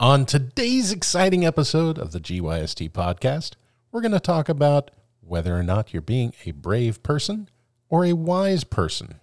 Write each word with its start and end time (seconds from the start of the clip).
On 0.00 0.24
today's 0.24 0.90
exciting 0.92 1.44
episode 1.44 1.98
of 1.98 2.12
the 2.12 2.20
GYST 2.20 2.90
podcast, 2.90 3.52
we're 3.92 4.00
going 4.00 4.12
to 4.12 4.18
talk 4.18 4.48
about 4.48 4.90
whether 5.20 5.54
or 5.54 5.62
not 5.62 5.92
you're 5.92 6.00
being 6.00 6.32
a 6.46 6.52
brave 6.52 7.02
person 7.02 7.50
or 7.90 8.06
a 8.06 8.14
wise 8.14 8.64
person. 8.64 9.20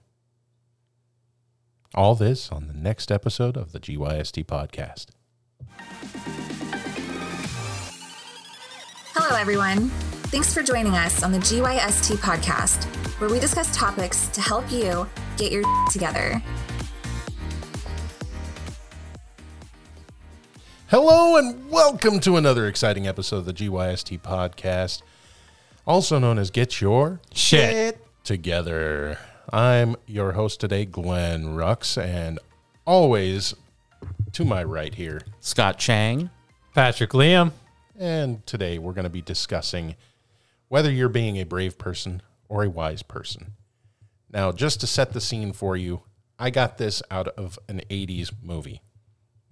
All 1.96 2.14
this 2.14 2.52
on 2.52 2.68
the 2.68 2.76
next 2.76 3.12
episode 3.12 3.58
of 3.58 3.72
the 3.72 3.80
GYST 3.80 4.46
podcast. 4.46 5.08
Hello, 9.16 9.36
everyone. 9.36 9.90
Thanks 10.30 10.54
for 10.54 10.62
joining 10.62 10.94
us 10.94 11.24
on 11.24 11.32
the 11.32 11.40
GYST 11.40 12.18
podcast, 12.18 12.84
where 13.20 13.32
we 13.32 13.40
discuss 13.40 13.76
topics 13.76 14.28
to 14.28 14.42
help 14.42 14.72
you 14.72 15.10
get 15.38 15.52
your 15.52 15.64
together. 15.92 16.40
Hello, 20.90 21.36
and 21.36 21.70
welcome 21.70 22.22
to 22.22 22.38
another 22.38 22.66
exciting 22.66 23.10
episode 23.10 23.40
of 23.40 23.46
the 23.46 23.54
GYST 23.54 24.22
podcast, 24.22 25.02
also 25.86 26.18
known 26.18 26.40
as 26.40 26.50
Get 26.50 26.80
Your 26.80 27.20
Shit. 27.34 28.00
Together. 28.24 29.20
I'm 29.52 29.98
your 30.06 30.32
host 30.32 30.62
today, 30.62 30.86
Glenn 30.86 31.44
Rux, 31.44 32.02
and 32.02 32.40
always 32.86 33.54
to 34.32 34.46
my 34.46 34.64
right 34.64 34.96
here. 34.96 35.20
Scott 35.42 35.78
Chang. 35.78 36.30
Patrick 36.74 37.10
Liam. 37.10 37.52
And 38.00 38.46
today 38.48 38.80
we're 38.80 38.94
going 38.94 39.04
to 39.04 39.10
be 39.10 39.22
discussing 39.22 39.98
whether 40.70 40.90
you're 40.90 41.10
being 41.10 41.36
a 41.36 41.44
brave 41.44 41.78
person 41.78 42.22
or 42.48 42.64
a 42.64 42.70
wise 42.70 43.04
person. 43.04 43.56
Now, 44.32 44.54
just 44.54 44.80
to 44.80 44.88
set 44.88 45.12
the 45.12 45.20
scene 45.20 45.52
for 45.52 45.76
you, 45.76 46.04
I 46.40 46.50
got 46.50 46.78
this 46.78 47.04
out 47.12 47.28
of 47.28 47.60
an 47.68 47.82
80s 47.90 48.32
movie. 48.42 48.82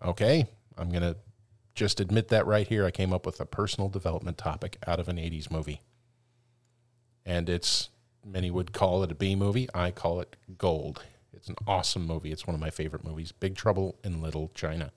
Okay? 0.02 0.48
I'm 0.78 0.90
going 0.90 1.02
to 1.02 1.18
just 1.74 2.00
admit 2.00 2.30
that 2.30 2.46
right 2.46 2.68
here. 2.68 2.86
I 2.86 2.92
came 2.92 3.14
up 3.14 3.26
with 3.26 3.40
a 3.40 3.46
personal 3.46 3.90
development 3.90 4.38
topic 4.38 4.78
out 4.88 5.00
of 5.00 5.08
an 5.08 5.18
80s 5.18 5.52
movie. 5.52 5.82
And 7.26 7.50
it's, 7.50 7.90
many 8.26 8.52
would 8.52 8.72
call 8.72 9.04
it 9.04 9.12
a 9.12 9.16
B 9.16 9.36
movie. 9.36 9.68
I 9.74 9.92
call 9.92 10.22
it 10.22 10.36
gold. 10.58 11.04
It's 11.34 11.50
an 11.50 11.56
awesome 11.68 12.06
movie. 12.06 12.32
It's 12.32 12.48
one 12.48 12.56
of 12.56 12.62
my 12.62 12.70
favorite 12.70 13.04
movies 13.04 13.32
Big 13.32 13.56
Trouble 13.56 13.98
in 14.04 14.22
Little 14.22 14.52
China. 14.54 14.92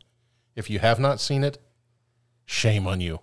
If 0.54 0.70
you 0.70 0.78
have 0.78 0.98
not 0.98 1.20
seen 1.20 1.44
it, 1.44 1.58
shame 2.46 2.86
on 2.86 3.00
you. 3.00 3.20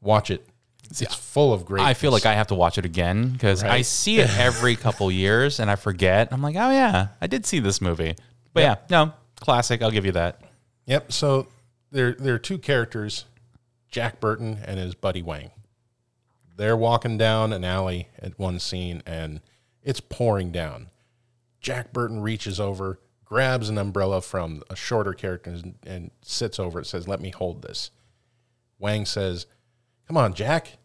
Watch 0.00 0.30
it. 0.30 0.46
It's 0.90 1.14
full 1.14 1.52
of 1.52 1.64
great. 1.64 1.84
I 1.84 1.94
feel 1.94 2.10
like 2.10 2.26
I 2.26 2.34
have 2.34 2.48
to 2.48 2.54
watch 2.54 2.76
it 2.76 2.84
again 2.84 3.28
because 3.30 3.62
I 3.62 3.82
see 3.82 4.18
it 4.18 4.36
every 4.36 4.74
couple 4.84 5.10
years 5.12 5.60
and 5.60 5.70
I 5.70 5.76
forget. 5.76 6.28
I'm 6.32 6.42
like, 6.42 6.56
oh 6.56 6.70
yeah, 6.70 7.08
I 7.20 7.28
did 7.28 7.46
see 7.46 7.60
this 7.60 7.80
movie. 7.80 8.16
But 8.52 8.62
yeah, 8.62 8.76
no, 8.90 9.12
classic. 9.36 9.82
I'll 9.82 9.92
give 9.92 10.04
you 10.04 10.12
that. 10.12 10.40
Yep. 10.86 11.12
So 11.12 11.48
there, 11.90 12.12
there 12.12 12.34
are 12.34 12.38
two 12.38 12.58
characters, 12.58 13.24
Jack 13.90 14.20
Burton 14.20 14.58
and 14.64 14.78
his 14.78 14.94
buddy 14.94 15.22
Wang. 15.22 15.50
They're 16.56 16.76
walking 16.76 17.16
down 17.16 17.52
an 17.52 17.64
alley 17.64 18.08
at 18.18 18.38
one 18.38 18.58
scene, 18.58 19.02
and 19.06 19.40
it's 19.82 20.00
pouring 20.00 20.50
down. 20.50 20.90
Jack 21.60 21.92
Burton 21.92 22.20
reaches 22.20 22.60
over, 22.60 22.98
grabs 23.24 23.68
an 23.68 23.78
umbrella 23.78 24.20
from 24.20 24.62
a 24.68 24.76
shorter 24.76 25.14
character, 25.14 25.50
and, 25.50 25.74
and 25.86 26.10
sits 26.20 26.58
over 26.58 26.80
it. 26.80 26.86
Says, 26.86 27.08
"Let 27.08 27.20
me 27.20 27.30
hold 27.30 27.62
this." 27.62 27.90
Wang 28.78 29.06
says, 29.06 29.46
"Come 30.06 30.16
on, 30.16 30.34
Jack. 30.34 30.76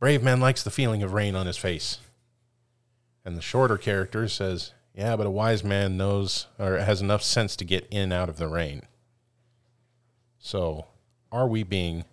Brave 0.00 0.22
man 0.22 0.40
likes 0.40 0.62
the 0.62 0.70
feeling 0.70 1.02
of 1.02 1.12
rain 1.12 1.36
on 1.36 1.46
his 1.46 1.56
face." 1.56 1.98
And 3.24 3.36
the 3.36 3.42
shorter 3.42 3.76
character 3.76 4.26
says, 4.26 4.72
"Yeah, 4.94 5.14
but 5.16 5.26
a 5.26 5.30
wise 5.30 5.62
man 5.62 5.96
knows 5.96 6.46
or 6.58 6.78
has 6.78 7.00
enough 7.00 7.22
sense 7.22 7.54
to 7.56 7.64
get 7.64 7.86
in 7.90 8.02
and 8.02 8.12
out 8.12 8.28
of 8.28 8.38
the 8.38 8.48
rain." 8.48 8.82
So, 10.38 10.86
are 11.30 11.48
we 11.48 11.62
being 11.62 12.04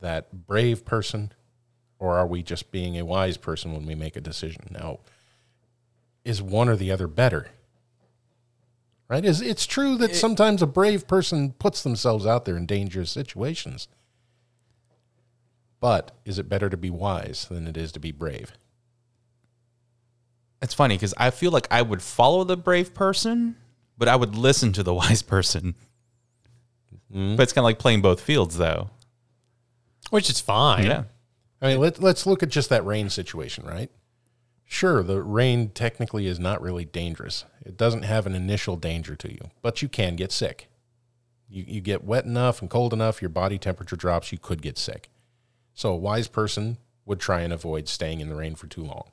that 0.00 0.46
brave 0.46 0.84
person 0.84 1.32
or 1.98 2.16
are 2.16 2.26
we 2.26 2.42
just 2.42 2.70
being 2.70 2.98
a 2.98 3.04
wise 3.04 3.36
person 3.36 3.72
when 3.72 3.86
we 3.86 3.94
make 3.94 4.16
a 4.16 4.20
decision? 4.20 4.64
Now, 4.70 5.00
is 6.24 6.42
one 6.42 6.68
or 6.68 6.76
the 6.76 6.90
other 6.90 7.06
better? 7.06 7.48
Right? 9.08 9.24
Is 9.24 9.40
it's 9.40 9.66
true 9.66 9.96
that 9.98 10.16
sometimes 10.16 10.62
a 10.62 10.66
brave 10.66 11.06
person 11.06 11.52
puts 11.52 11.82
themselves 11.82 12.26
out 12.26 12.44
there 12.44 12.56
in 12.56 12.66
dangerous 12.66 13.10
situations. 13.10 13.88
But 15.80 16.12
is 16.24 16.38
it 16.38 16.48
better 16.48 16.70
to 16.70 16.76
be 16.76 16.90
wise 16.90 17.46
than 17.50 17.66
it 17.66 17.76
is 17.76 17.92
to 17.92 18.00
be 18.00 18.12
brave? 18.12 18.52
It's 20.62 20.74
funny 20.74 20.94
because 20.94 21.12
I 21.16 21.30
feel 21.30 21.50
like 21.50 21.66
I 21.70 21.82
would 21.82 22.00
follow 22.00 22.44
the 22.44 22.56
brave 22.56 22.94
person, 22.94 23.56
but 23.98 24.08
I 24.08 24.16
would 24.16 24.36
listen 24.36 24.72
to 24.74 24.82
the 24.82 24.94
wise 25.02 25.22
person. 25.22 25.74
Mm-hmm. 27.12 27.36
But 27.36 27.44
it's 27.44 27.52
kind 27.52 27.62
of 27.62 27.66
like 27.66 27.78
playing 27.78 28.02
both 28.02 28.20
fields, 28.20 28.56
though. 28.56 28.90
Which 30.10 30.30
is 30.30 30.40
fine. 30.40 30.86
Yeah. 30.86 31.04
I 31.60 31.68
mean, 31.68 31.78
let, 31.78 32.02
let's 32.02 32.26
look 32.26 32.42
at 32.42 32.48
just 32.48 32.70
that 32.70 32.84
rain 32.84 33.08
situation, 33.10 33.64
right? 33.64 33.90
Sure, 34.64 35.02
the 35.02 35.22
rain 35.22 35.68
technically 35.68 36.26
is 36.26 36.40
not 36.40 36.62
really 36.62 36.84
dangerous. 36.84 37.44
It 37.64 37.76
doesn't 37.76 38.02
have 38.02 38.26
an 38.26 38.34
initial 38.34 38.76
danger 38.76 39.14
to 39.16 39.30
you, 39.30 39.50
but 39.60 39.82
you 39.82 39.88
can 39.88 40.16
get 40.16 40.32
sick. 40.32 40.68
You, 41.48 41.64
you 41.68 41.80
get 41.82 42.04
wet 42.04 42.24
enough 42.24 42.62
and 42.62 42.70
cold 42.70 42.94
enough, 42.94 43.20
your 43.20 43.28
body 43.28 43.58
temperature 43.58 43.96
drops, 43.96 44.32
you 44.32 44.38
could 44.38 44.62
get 44.62 44.78
sick. 44.78 45.10
So 45.74 45.92
a 45.92 45.96
wise 45.96 46.26
person 46.26 46.78
would 47.04 47.20
try 47.20 47.42
and 47.42 47.52
avoid 47.52 47.86
staying 47.86 48.20
in 48.20 48.28
the 48.28 48.34
rain 48.34 48.54
for 48.54 48.66
too 48.66 48.82
long. 48.82 49.10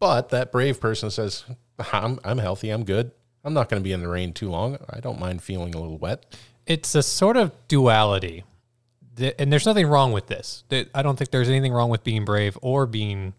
But 0.00 0.30
that 0.30 0.50
brave 0.50 0.80
person 0.80 1.10
says, 1.10 1.44
I'm, 1.92 2.18
I'm 2.24 2.38
healthy, 2.38 2.70
I'm 2.70 2.84
good. 2.84 3.12
I'm 3.44 3.54
not 3.54 3.68
going 3.68 3.80
to 3.80 3.84
be 3.84 3.92
in 3.92 4.00
the 4.00 4.08
rain 4.08 4.32
too 4.32 4.50
long. 4.50 4.78
I 4.88 5.00
don't 5.00 5.18
mind 5.18 5.42
feeling 5.42 5.74
a 5.74 5.78
little 5.80 5.98
wet. 5.98 6.24
It's 6.66 6.94
a 6.94 7.02
sort 7.02 7.36
of 7.36 7.52
duality. 7.68 8.44
Th- 9.16 9.34
And 9.38 9.52
there's 9.52 9.66
nothing 9.66 9.86
wrong 9.88 10.12
with 10.12 10.28
this. 10.28 10.62
Th- 10.70 10.88
I 10.94 11.02
don't 11.02 11.16
think 11.16 11.30
there's 11.30 11.48
anything 11.48 11.72
wrong 11.72 11.90
with 11.90 12.04
being 12.04 12.24
brave 12.24 12.56
or 12.62 12.86
being 12.86 13.34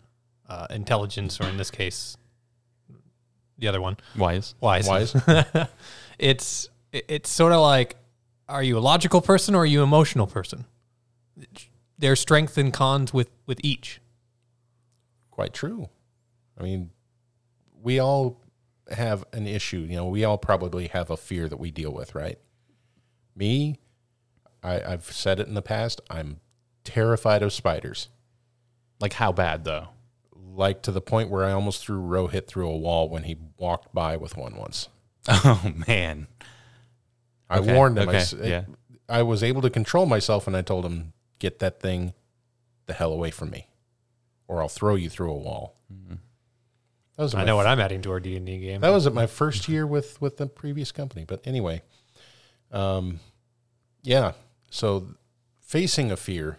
uh, 0.49 0.67
intelligence, 0.69 1.39
or 1.39 1.45
in 1.47 1.55
this 1.57 1.71
case, 1.71 2.17
the 3.57 3.67
other 3.69 3.79
one, 3.81 3.97
Wise. 4.17 4.55
wise. 4.59 4.87
Wise. 4.87 5.15
it's 6.19 6.69
it's 6.91 7.29
sort 7.29 7.53
of 7.53 7.61
like, 7.61 7.95
are 8.49 8.61
you 8.61 8.77
a 8.77 8.81
logical 8.81 9.21
person 9.21 9.55
or 9.55 9.59
are 9.59 9.65
you 9.65 9.79
an 9.79 9.83
emotional 9.87 10.27
person? 10.27 10.65
There's 11.97 12.19
strengths 12.19 12.57
and 12.57 12.73
cons 12.73 13.13
with 13.13 13.29
with 13.45 13.59
each. 13.63 14.01
quite 15.31 15.53
true. 15.53 15.87
I 16.59 16.63
mean, 16.63 16.89
we 17.81 17.99
all 17.99 18.37
have 18.91 19.23
an 19.33 19.47
issue. 19.47 19.79
You 19.79 19.95
know, 19.97 20.07
we 20.07 20.23
all 20.23 20.37
probably 20.37 20.87
have 20.87 21.09
a 21.09 21.17
fear 21.17 21.47
that 21.49 21.57
we 21.57 21.71
deal 21.71 21.91
with, 21.91 22.15
right? 22.15 22.37
Me, 23.35 23.79
I, 24.61 24.81
I've 24.81 25.05
said 25.05 25.39
it 25.39 25.47
in 25.47 25.53
the 25.53 25.61
past. 25.61 26.01
I'm 26.09 26.39
terrified 26.83 27.41
of 27.43 27.53
spiders, 27.53 28.09
Like, 28.99 29.13
how 29.13 29.31
bad, 29.31 29.63
though? 29.65 29.89
like 30.55 30.83
to 30.83 30.91
the 30.91 31.01
point 31.01 31.31
where 31.31 31.43
I 31.45 31.51
almost 31.51 31.81
threw 31.83 31.99
Rohit 31.99 32.45
through 32.45 32.69
a 32.69 32.77
wall 32.77 33.09
when 33.09 33.23
he 33.23 33.35
walked 33.57 33.91
by 33.93 34.17
with 34.17 34.37
one 34.37 34.55
once. 34.55 34.87
Oh, 35.27 35.71
man. 35.87 36.27
I 37.49 37.57
Okay, 37.59 37.73
warned 37.73 37.97
him. 37.97 38.07
I, 38.09 38.11
okay, 38.11 38.17
s- 38.19 38.35
yeah. 38.39 38.65
I 39.09 39.23
was 39.23 39.41
able 39.43 39.61
to 39.63 39.69
control 39.71 40.05
myself, 40.05 40.45
and 40.47 40.55
I 40.55 40.61
told 40.61 40.85
him, 40.85 41.13
"Get 41.39 41.59
that 41.59 41.79
thing 41.79 42.13
the 42.85 42.93
hell 42.93 43.11
away 43.11 43.31
from 43.31 43.49
me, 43.49 43.67
or 44.47 44.61
I'll 44.61 44.69
throw 44.69 44.95
you 44.95 45.09
through 45.09 45.31
a 45.31 45.37
wall." 45.37 45.75
Mm-hmm. 45.91 46.15
That 47.15 47.23
was 47.23 47.35
I 47.35 47.39
my 47.39 47.45
know 47.45 47.55
what 47.55 47.67
I'm 47.67 47.79
adding 47.79 48.01
to 48.03 48.11
our 48.11 48.19
D 48.19 48.35
and 48.35 48.45
D 48.45 48.57
game. 48.57 48.81
That 48.81 48.89
was 48.89 49.05
at 49.05 49.13
my 49.13 49.27
first 49.27 49.69
year 49.69 49.85
with 49.85 50.19
with 50.21 50.37
the 50.37 50.47
previous 50.47 50.91
company. 50.91 51.25
But 51.25 51.45
anyway, 51.45 51.81
um, 52.71 53.19
yeah. 54.01 54.33
So 54.71 55.07
facing 55.59 56.11
a 56.11 56.17
fear 56.17 56.57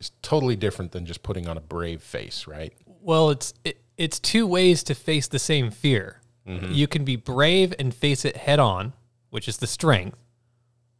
is 0.00 0.10
totally 0.22 0.56
different 0.56 0.92
than 0.92 1.04
just 1.04 1.22
putting 1.22 1.46
on 1.46 1.56
a 1.58 1.60
brave 1.60 2.02
face, 2.02 2.46
right? 2.46 2.72
Well, 2.86 3.30
it's 3.30 3.52
it, 3.64 3.82
it's 3.96 4.18
two 4.18 4.46
ways 4.46 4.82
to 4.84 4.94
face 4.94 5.28
the 5.28 5.38
same 5.38 5.70
fear. 5.70 6.18
You 6.44 6.88
can 6.88 7.04
be 7.04 7.14
brave 7.14 7.72
and 7.78 7.94
face 7.94 8.24
it 8.24 8.36
head 8.36 8.58
on, 8.58 8.94
which 9.30 9.46
is 9.46 9.58
the 9.58 9.68
strength, 9.68 10.18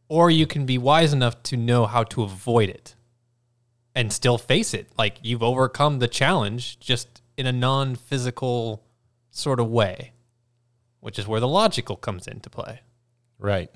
or 0.07 0.31
you 0.31 0.47
can 0.47 0.65
be 0.65 0.77
wise 0.77 1.11
enough 1.11 1.43
to 1.43 1.57
know 1.57 1.85
how 1.85 2.05
to 2.05 2.23
avoid 2.23 2.69
it 2.69 2.95
and 3.93 4.13
still 4.13 4.37
face 4.37 4.73
it. 4.73 4.87
Like 4.97 5.17
you've 5.21 5.43
overcome 5.43 5.99
the 5.99 6.07
challenge 6.07 6.79
just 6.79 7.22
in 7.37 7.45
a 7.45 7.51
non-physical 7.51 8.83
sort 9.31 9.59
of 9.59 9.69
way, 9.69 10.13
which 10.99 11.17
is 11.17 11.27
where 11.27 11.39
the 11.39 11.47
logical 11.47 11.95
comes 11.95 12.27
into 12.27 12.49
play. 12.49 12.81
Right. 13.39 13.69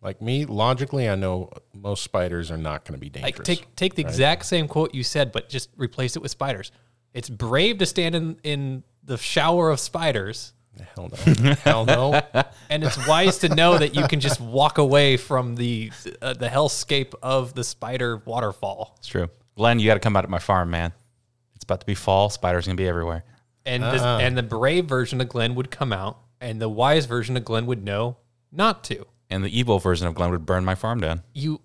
Like 0.00 0.20
me, 0.20 0.44
logically, 0.44 1.08
I 1.08 1.14
know 1.14 1.50
most 1.72 2.02
spiders 2.02 2.50
are 2.50 2.56
not 2.56 2.84
going 2.84 2.94
to 2.94 3.00
be 3.00 3.08
dangerous. 3.08 3.38
Like 3.38 3.44
take 3.44 3.76
take 3.76 3.94
the 3.94 4.02
exact 4.02 4.44
same 4.46 4.66
quote 4.66 4.94
you 4.94 5.04
said, 5.04 5.30
but 5.30 5.48
just 5.48 5.70
replace 5.76 6.16
it 6.16 6.22
with 6.22 6.32
spiders. 6.32 6.72
It's 7.14 7.28
brave 7.30 7.78
to 7.78 7.86
stand 7.86 8.14
in 8.16 8.36
in 8.42 8.82
the 9.04 9.16
shower 9.16 9.70
of 9.70 9.78
spiders 9.78 10.54
Hell 10.94 11.10
no. 11.10 11.54
Hell 11.54 11.84
no. 11.84 12.20
and 12.70 12.82
it's 12.82 13.06
wise 13.06 13.38
to 13.38 13.54
know 13.54 13.78
that 13.78 13.94
you 13.94 14.06
can 14.08 14.20
just 14.20 14.40
walk 14.40 14.78
away 14.78 15.16
from 15.16 15.54
the 15.54 15.92
uh, 16.20 16.32
the 16.34 16.48
hellscape 16.48 17.14
of 17.22 17.54
the 17.54 17.64
spider 17.64 18.22
waterfall. 18.24 18.94
It's 18.98 19.08
true. 19.08 19.28
Glenn, 19.56 19.78
you 19.78 19.86
got 19.86 19.94
to 19.94 20.00
come 20.00 20.16
out 20.16 20.24
at 20.24 20.30
my 20.30 20.38
farm, 20.38 20.70
man. 20.70 20.92
It's 21.62 21.64
about 21.64 21.78
to 21.80 21.86
be 21.86 21.94
fall. 21.94 22.28
Spiders 22.28 22.66
going 22.66 22.76
to 22.76 22.82
be 22.82 22.88
everywhere. 22.88 23.22
And 23.64 23.84
this, 23.84 24.02
ah. 24.02 24.18
and 24.18 24.36
the 24.36 24.42
brave 24.42 24.86
version 24.86 25.20
of 25.20 25.28
Glenn 25.28 25.54
would 25.54 25.70
come 25.70 25.92
out 25.92 26.18
And 26.40 26.60
the 26.60 26.68
wise 26.68 27.06
version 27.06 27.36
of 27.36 27.44
Glenn 27.44 27.66
would 27.66 27.84
know 27.84 28.16
not 28.50 28.82
to. 28.84 29.06
And 29.30 29.44
the 29.44 29.56
evil 29.56 29.78
version 29.78 30.08
of 30.08 30.16
Glenn 30.16 30.30
would 30.32 30.44
burn 30.44 30.64
my 30.64 30.74
farm 30.74 31.00
down. 31.00 31.22
You 31.32 31.60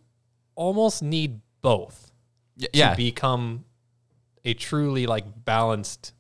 almost 0.54 1.02
need 1.02 1.42
both 1.64 2.12
Y- 2.60 2.68
to 2.74 2.94
become 2.96 3.66
a 4.46 4.54
truly 4.54 5.08
like 5.08 5.26
balanced 5.44 6.14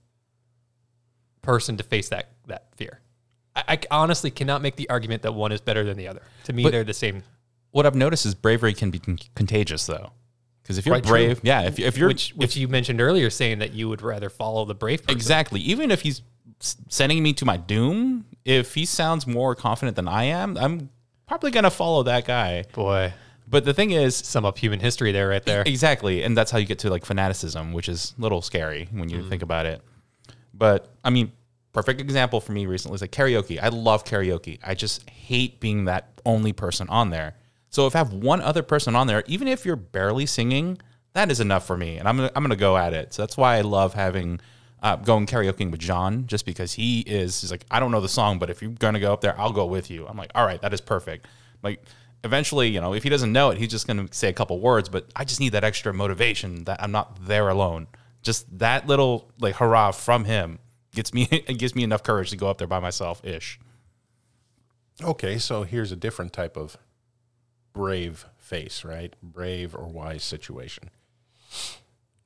person 1.43 1.77
to 1.77 1.83
face 1.83 2.09
that 2.09 2.31
that 2.47 2.69
fear. 2.75 2.99
I, 3.55 3.63
I 3.69 3.79
honestly 3.91 4.31
cannot 4.31 4.61
make 4.63 4.75
the 4.75 4.89
argument 4.89 5.21
that 5.21 5.33
one 5.33 5.51
is 5.51 5.61
better 5.61 5.83
than 5.83 5.97
the 5.97 6.07
other. 6.07 6.23
To 6.45 6.53
me, 6.53 6.63
But- 6.63 6.71
they're 6.71 6.83
the 6.83 6.93
same. 6.95 7.21
what 7.71 7.85
I've 7.85 7.95
noticed 7.95 8.25
is 8.25 8.33
bravery 8.33 8.73
can 8.73 8.89
be 8.89 8.97
con- 8.99 9.19
contagious, 9.35 9.85
though. 9.85 10.11
Because 10.67 10.77
if 10.79 10.85
you're 10.85 10.95
Quite 10.95 11.03
true. 11.05 11.11
brave, 11.11 11.39
yeah, 11.43 11.61
if, 11.61 11.79
if 11.79 11.97
you're 11.97 12.09
Which 12.09 12.31
which 12.31 12.57
you 12.57 12.67
mentioned 12.67 12.99
earlier, 12.99 13.29
saying 13.29 13.59
that 13.59 13.71
you 13.71 13.87
would 13.87 14.01
rather 14.01 14.29
follow 14.29 14.65
the 14.65 14.75
brave 14.75 15.01
person. 15.01 15.15
exactly, 15.15 15.61
even 15.61 15.91
if 15.91 16.01
he's 16.01 16.21
sending 16.59 17.23
me 17.23 17.31
to 17.31 17.45
my 17.45 17.55
doom, 17.55 18.25
if 18.43 18.73
he 18.73 18.83
sounds 18.83 19.25
more 19.25 19.55
confident 19.55 19.95
than 19.95 20.09
I 20.09 20.25
am, 20.25 20.57
I'm 20.57 20.89
probably 21.25 21.51
gonna 21.51 21.69
follow 21.69 22.03
that 22.03 22.25
guy. 22.25 22.65
Boy, 22.73 23.13
But 23.47 23.63
the 23.63 23.73
thing 23.73 23.91
is, 23.91 24.17
sum 24.17 24.43
up 24.43 24.57
human 24.57 24.81
history 24.81 25.13
there, 25.13 25.29
right 25.29 25.45
there. 25.45 25.63
Exactly. 25.65 26.21
And 26.23 26.35
that's 26.35 26.51
how 26.51 26.57
you 26.57 26.65
get 26.65 26.79
to 26.79 26.89
like 26.89 27.05
fanaticism, 27.05 27.71
which 27.71 27.87
is 27.87 28.13
a 28.17 28.21
little 28.21 28.41
scary 28.41 28.89
when 28.91 29.07
you 29.07 29.19
mm. 29.19 29.29
think 29.29 29.43
about 29.43 29.65
it. 29.67 29.81
But 30.53 30.89
I 31.01 31.11
mean, 31.11 31.31
perfect 31.71 32.01
example 32.01 32.41
for 32.41 32.51
me 32.51 32.65
recently 32.65 32.95
is 32.95 33.01
like 33.01 33.13
karaoke. 33.13 33.57
I 33.61 33.69
love 33.69 34.03
karaoke. 34.03 34.59
I 34.65 34.75
just 34.75 35.09
hate 35.09 35.61
being 35.61 35.85
that 35.85 36.19
only 36.25 36.51
person 36.51 36.89
on 36.89 37.09
there. 37.09 37.35
So 37.69 37.87
if 37.87 37.95
I 37.95 37.99
have 37.99 38.13
one 38.13 38.41
other 38.41 38.63
person 38.63 38.95
on 38.95 39.07
there, 39.07 39.23
even 39.27 39.47
if 39.47 39.65
you're 39.65 39.75
barely 39.75 40.25
singing, 40.25 40.79
that 41.13 41.31
is 41.31 41.39
enough 41.39 41.65
for 41.65 41.77
me. 41.77 41.97
And 41.97 42.07
I'm 42.07 42.17
gonna, 42.17 42.31
I'm 42.35 42.43
gonna 42.43 42.55
go 42.55 42.77
at 42.77 42.93
it. 42.93 43.13
So 43.13 43.21
that's 43.21 43.37
why 43.37 43.57
I 43.57 43.61
love 43.61 43.93
having 43.93 44.39
uh, 44.81 44.95
going 44.97 45.25
karaokeing 45.25 45.71
with 45.71 45.79
John, 45.79 46.27
just 46.27 46.45
because 46.45 46.73
he 46.73 47.01
is 47.01 47.41
he's 47.41 47.51
like, 47.51 47.65
I 47.71 47.79
don't 47.79 47.91
know 47.91 48.01
the 48.01 48.09
song, 48.09 48.39
but 48.39 48.49
if 48.49 48.61
you're 48.61 48.71
gonna 48.71 48.99
go 48.99 49.13
up 49.13 49.21
there, 49.21 49.39
I'll 49.39 49.51
go 49.51 49.65
with 49.65 49.89
you. 49.89 50.07
I'm 50.07 50.17
like, 50.17 50.31
all 50.35 50.45
right, 50.45 50.61
that 50.61 50.73
is 50.73 50.81
perfect. 50.81 51.27
Like 51.63 51.83
eventually, 52.23 52.67
you 52.69 52.79
know, 52.81 52.93
if 52.93 53.03
he 53.03 53.09
doesn't 53.09 53.31
know 53.31 53.49
it, 53.49 53.57
he's 53.57 53.69
just 53.69 53.87
gonna 53.87 54.07
say 54.11 54.29
a 54.29 54.33
couple 54.33 54.59
words, 54.59 54.89
but 54.89 55.09
I 55.15 55.25
just 55.25 55.39
need 55.39 55.53
that 55.53 55.63
extra 55.63 55.93
motivation 55.93 56.63
that 56.65 56.81
I'm 56.81 56.91
not 56.91 57.25
there 57.25 57.49
alone. 57.49 57.87
Just 58.21 58.59
that 58.59 58.87
little 58.87 59.31
like 59.39 59.55
hurrah 59.55 59.91
from 59.91 60.25
him 60.25 60.59
gets 60.93 61.13
me 61.13 61.23
it 61.31 61.57
gives 61.57 61.75
me 61.75 61.83
enough 61.83 62.03
courage 62.03 62.29
to 62.29 62.37
go 62.37 62.47
up 62.49 62.57
there 62.59 62.67
by 62.67 62.79
myself 62.79 63.23
ish. 63.25 63.59
Okay, 65.03 65.37
so 65.37 65.63
here's 65.63 65.91
a 65.91 65.95
different 65.95 66.33
type 66.33 66.57
of 66.57 66.77
brave 67.77 68.25
face, 68.39 68.83
right? 68.83 69.13
Brave 69.21 69.75
or 69.75 69.85
wise 69.85 70.23
situation. 70.23 70.89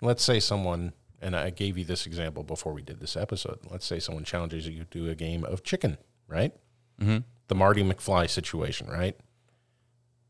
Let's 0.02 0.24
say 0.24 0.40
someone, 0.40 0.94
and 1.22 1.36
I 1.36 1.50
gave 1.50 1.78
you 1.78 1.84
this 1.84 2.06
example 2.06 2.44
before 2.44 2.72
we 2.72 2.82
did 2.82 3.02
this 3.02 3.18
episode. 3.18 3.60
Let's 3.70 3.86
say 3.86 4.00
someone 4.00 4.24
challenges 4.24 4.66
you 4.66 4.86
to 4.86 5.10
a 5.10 5.16
game 5.16 5.44
of 5.44 5.62
chicken, 5.62 5.98
right? 6.26 6.54
Mm-hmm. 7.02 7.18
The 7.50 7.56
Marty 7.56 7.84
McFly 7.84 8.30
situation, 8.30 8.88
right? 8.88 9.18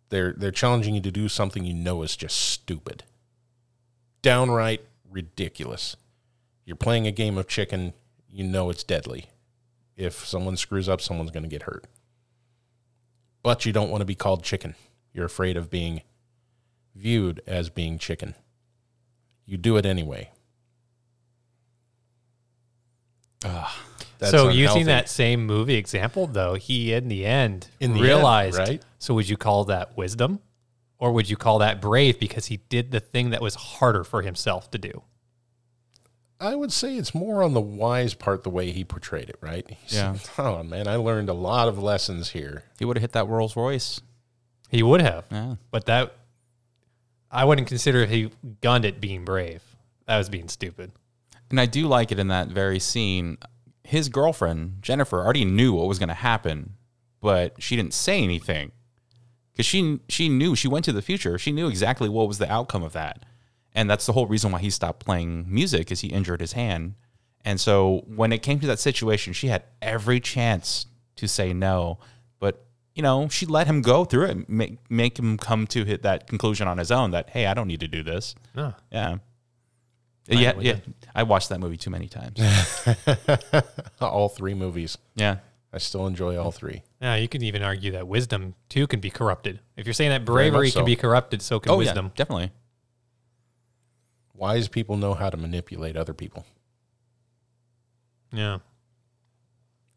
They're 0.10 0.34
they're 0.34 0.50
challenging 0.50 0.96
you 0.96 1.02
to 1.02 1.12
do 1.12 1.30
something 1.30 1.64
you 1.64 1.76
know 1.76 2.02
is 2.02 2.16
just 2.16 2.36
stupid, 2.36 3.04
downright 4.24 4.82
ridiculous. 5.08 5.96
You're 6.66 6.76
playing 6.76 7.06
a 7.06 7.12
game 7.12 7.38
of 7.38 7.48
chicken, 7.48 7.94
you 8.28 8.44
know 8.44 8.72
it's 8.72 8.84
deadly. 8.84 9.28
If 9.96 10.26
someone 10.26 10.58
screws 10.58 10.90
up, 10.90 11.00
someone's 11.00 11.32
going 11.32 11.44
to 11.44 11.50
get 11.50 11.64
hurt 11.64 11.86
but 13.44 13.66
you 13.66 13.74
don't 13.74 13.90
want 13.90 14.02
to 14.02 14.06
be 14.06 14.16
called 14.16 14.44
chicken. 14.44 14.76
You're 15.14 15.26
afraid 15.26 15.58
of 15.58 15.70
being 15.70 16.02
viewed 16.96 17.42
as 17.48 17.70
being 17.70 17.98
chicken. 17.98 18.36
You 19.46 19.58
do 19.58 19.78
it 19.78 19.86
anyway. 19.86 20.32
Ugh, 23.44 23.70
that's 24.20 24.32
so 24.32 24.50
using 24.50 24.86
that 24.86 25.10
same 25.10 25.46
movie 25.46 25.76
example, 25.76 26.28
though, 26.28 26.54
he 26.54 26.94
in 26.94 27.08
the 27.08 27.26
end 27.26 27.68
In 27.80 27.92
the 27.94 28.00
end, 28.00 28.04
realized. 28.06 28.58
right? 28.58 28.82
So 29.00 29.14
would 29.16 29.28
you 29.28 29.36
call 29.38 29.66
that 29.66 29.98
wisdom, 29.98 30.40
or 31.00 31.12
would 31.12 31.30
you 31.30 31.36
call 31.38 31.60
that 31.60 31.82
brave 31.82 32.20
because 32.20 32.46
he 32.48 32.58
did 32.70 32.92
the 32.92 33.00
thing 33.00 33.32
that 33.32 33.42
was 33.42 33.56
harder 33.56 34.04
for 34.04 34.22
himself 34.22 34.70
to 34.72 34.78
do? 34.78 35.02
I 36.40 36.56
would 36.56 36.72
say 36.72 36.98
it's 36.98 37.14
more 37.14 37.44
on 37.44 37.54
the 37.54 37.62
wise 37.62 38.14
part, 38.14 38.44
the 38.44 38.50
way 38.50 38.72
he 38.72 38.84
portrayed 38.84 39.30
it, 39.30 39.38
right? 39.42 39.68
He 39.70 39.96
Yeah. 39.96 40.14
said, 40.16 40.32
oh 40.40 40.64
man, 40.64 40.88
I 40.88 40.96
learned 40.96 41.30
a 41.30 41.34
lot 41.34 41.68
of 41.68 41.78
lessons 41.82 42.30
here. 42.32 42.64
He 42.80 42.86
would 42.86 42.98
have 42.98 43.02
hit 43.02 43.12
that 43.14 43.28
Rolls 43.28 43.56
Royce. 43.56 44.02
He 44.72 44.82
would 44.84 45.02
have, 45.02 45.26
Yeah. 45.30 45.56
but 45.70 45.86
that 45.86 46.16
I 47.30 47.46
wouldn't 47.46 47.68
consider 47.68 48.06
he 48.06 48.32
gunned 48.62 48.86
it 48.86 49.00
being 49.00 49.24
brave. 49.26 49.64
That 50.08 50.18
was 50.18 50.30
being 50.30 50.48
stupid. 50.50 50.92
And 51.50 51.60
I 51.60 51.66
do 51.66 51.88
like 51.88 52.12
it 52.12 52.20
in 52.20 52.28
that 52.30 52.48
very 52.48 52.80
scene. 52.80 53.38
His 53.84 54.10
girlfriend, 54.10 54.82
Jennifer, 54.82 55.20
already 55.22 55.46
knew 55.46 55.74
what 55.74 55.88
was 55.88 56.00
going 56.00 56.10
to 56.10 56.14
happen, 56.16 56.74
but 57.22 57.62
she 57.62 57.76
didn't 57.76 57.94
say 57.94 58.24
anything 58.24 58.72
because 59.52 59.66
she 59.66 60.00
she 60.08 60.30
knew 60.30 60.56
she 60.56 60.68
went 60.68 60.86
to 60.86 60.94
the 60.94 61.02
future. 61.02 61.38
She 61.38 61.52
knew 61.52 61.68
exactly 61.68 62.08
what 62.10 62.28
was 62.28 62.38
the 62.38 62.50
outcome 62.52 62.84
of 62.84 62.94
that, 62.94 63.26
and 63.76 63.90
that's 63.90 64.06
the 64.06 64.14
whole 64.14 64.28
reason 64.28 64.52
why 64.52 64.60
he 64.60 64.70
stopped 64.70 65.06
playing 65.06 65.46
music 65.48 65.92
is 65.92 66.00
he 66.02 66.08
injured 66.08 66.40
his 66.42 66.54
hand. 66.54 66.96
And 67.44 67.60
so 67.60 68.04
when 68.08 68.32
it 68.32 68.42
came 68.44 68.60
to 68.62 68.68
that 68.68 68.80
situation, 68.80 69.34
she 69.34 69.48
had 69.48 69.64
every 69.82 70.20
chance 70.20 70.86
to 71.18 71.28
say 71.28 71.54
no, 71.54 72.00
but 72.40 72.66
you 72.96 73.02
know 73.04 73.28
she 73.30 73.46
let 73.46 73.68
him 73.68 73.82
go 73.82 74.06
through 74.06 74.26
it, 74.26 74.50
make 74.50 74.78
make 74.90 75.18
him 75.18 75.38
come 75.38 75.68
to 75.68 75.86
hit 75.86 76.04
that 76.04 76.28
conclusion 76.28 76.68
on 76.68 76.78
his 76.78 76.92
own. 76.92 77.12
That 77.12 77.30
hey, 77.30 77.46
I 77.46 77.54
don't 77.54 77.68
need 77.68 77.80
to 77.82 77.88
do 77.88 78.04
this. 78.04 78.36
No. 78.56 78.74
Yeah. 78.92 79.18
Yeah, 80.28 80.54
yeah. 80.60 80.78
I 81.16 81.24
watched 81.24 81.50
that 81.50 81.60
movie 81.60 81.78
too 81.78 81.90
many 81.90 82.08
times. 82.08 82.40
All 84.02 84.30
three 84.30 84.54
movies. 84.54 84.98
yeah. 85.16 85.38
I 85.74 85.78
still 85.78 86.06
enjoy 86.06 86.38
all 86.38 86.52
three. 86.52 86.84
Yeah, 87.02 87.16
you 87.16 87.30
can 87.30 87.42
even 87.44 87.64
argue 87.64 87.92
that 87.92 88.06
wisdom 88.06 88.56
too 88.68 88.88
can 88.88 89.00
be 89.00 89.10
corrupted. 89.10 89.62
If 89.78 89.86
you're 89.86 89.94
saying 89.94 90.10
that 90.10 90.26
bravery 90.26 90.70
so. 90.70 90.80
can 90.80 90.86
be 90.86 90.98
corrupted, 90.98 91.42
so 91.42 91.62
can 91.62 91.72
Oh, 91.72 91.78
wisdom. 91.78 92.08
yeah, 92.08 92.12
definitely. 92.16 92.52
Wise 94.34 94.68
people 94.68 94.98
know 94.98 95.14
how 95.14 95.30
to 95.30 95.38
manipulate 95.38 95.96
other 95.96 96.14
people. 96.14 96.46
Yeah. 98.34 98.58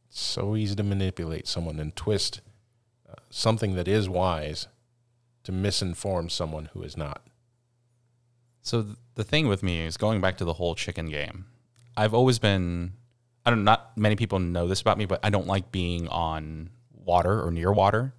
It's 0.09 0.21
so 0.21 0.55
easy 0.55 0.77
to 0.77 0.85
manipulate 0.85 1.49
someone 1.49 1.81
and 1.81 1.95
twist 1.97 2.41
something 3.31 3.75
that 3.75 3.89
is 3.89 4.09
wise 4.09 4.69
to 5.45 5.53
misinform 5.53 6.31
someone 6.31 6.71
who 6.73 6.83
is 6.83 6.97
not. 6.97 7.23
So 8.63 8.83
th- 8.83 8.97
the 9.15 9.25
thing 9.25 9.47
with 9.49 9.63
me 9.63 9.85
is 9.85 9.97
going 9.97 10.21
back 10.21 10.39
to 10.39 10.45
the 10.45 10.55
whole 10.55 10.75
chicken 10.75 11.07
game. 11.07 11.47
I've 11.97 12.15
always 12.15 12.39
been 12.39 12.95
I 13.47 13.51
don't 13.51 13.65
not 13.65 13.97
many 13.97 14.17
people 14.17 14.39
know 14.39 14.67
this 14.67 14.81
about 14.81 14.99
me, 14.99 15.05
but 15.05 15.21
I 15.23 15.31
don't 15.31 15.47
like 15.47 15.71
being 15.71 16.09
on 16.09 16.71
water 16.93 17.43
or 17.43 17.51
near 17.51 17.73
water. 17.73 18.15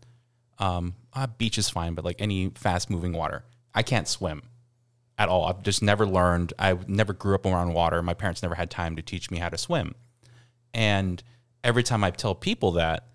Um, 0.60 0.96
uh, 1.14 1.28
beach 1.28 1.58
is 1.58 1.70
fine, 1.70 1.96
but 1.96 2.06
like 2.06 2.22
any 2.22 2.52
fast 2.56 2.90
moving 2.90 3.14
water, 3.14 3.44
I 3.74 3.82
can't 3.84 4.08
swim 4.08 4.44
at 5.18 5.28
all. 5.28 5.46
I've 5.46 5.64
just 5.64 5.82
never 5.82 6.06
learned. 6.06 6.54
I 6.60 6.78
never 6.88 7.14
grew 7.14 7.36
up 7.36 7.46
around 7.46 7.74
water. 7.74 8.02
My 8.02 8.14
parents 8.14 8.44
never 8.44 8.56
had 8.56 8.70
time 8.70 8.96
to 8.96 9.02
teach 9.02 9.32
me 9.32 9.40
how 9.40 9.50
to 9.50 9.58
swim. 9.58 9.96
And 10.74 11.24
every 11.64 11.84
time 11.84 12.04
I 12.04 12.12
tell 12.12 12.36
people 12.36 12.72
that, 12.74 13.08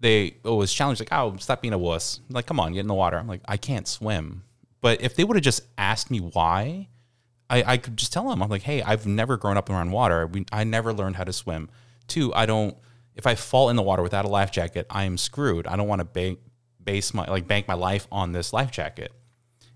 they 0.00 0.36
always 0.44 0.72
challenge 0.72 1.00
like, 1.00 1.12
"Oh, 1.12 1.36
stop 1.38 1.62
being 1.62 1.74
a 1.74 1.78
wuss." 1.78 2.20
I'm 2.28 2.34
like, 2.34 2.46
come 2.46 2.60
on, 2.60 2.72
get 2.72 2.80
in 2.80 2.86
the 2.86 2.94
water. 2.94 3.18
I'm 3.18 3.28
like, 3.28 3.42
I 3.46 3.56
can't 3.56 3.86
swim. 3.86 4.44
But 4.80 5.02
if 5.02 5.16
they 5.16 5.24
would 5.24 5.36
have 5.36 5.44
just 5.44 5.62
asked 5.76 6.10
me 6.10 6.18
why, 6.20 6.88
I, 7.50 7.74
I 7.74 7.76
could 7.78 7.96
just 7.96 8.12
tell 8.12 8.28
them. 8.28 8.42
I'm 8.42 8.48
like, 8.48 8.62
hey, 8.62 8.82
I've 8.82 9.06
never 9.06 9.36
grown 9.36 9.56
up 9.56 9.70
around 9.70 9.90
water. 9.90 10.26
We, 10.26 10.44
I 10.52 10.64
never 10.64 10.92
learned 10.92 11.16
how 11.16 11.24
to 11.24 11.32
swim. 11.32 11.68
Two, 12.06 12.32
I 12.34 12.46
don't. 12.46 12.76
If 13.16 13.26
I 13.26 13.34
fall 13.34 13.68
in 13.70 13.76
the 13.76 13.82
water 13.82 14.02
without 14.02 14.24
a 14.24 14.28
life 14.28 14.52
jacket, 14.52 14.86
I 14.90 15.04
am 15.04 15.18
screwed. 15.18 15.66
I 15.66 15.74
don't 15.74 15.88
want 15.88 16.00
to 16.00 16.04
bank 16.04 16.38
base 16.82 17.12
my 17.12 17.26
like 17.26 17.46
bank 17.46 17.68
my 17.68 17.74
life 17.74 18.06
on 18.12 18.32
this 18.32 18.52
life 18.52 18.70
jacket. 18.70 19.12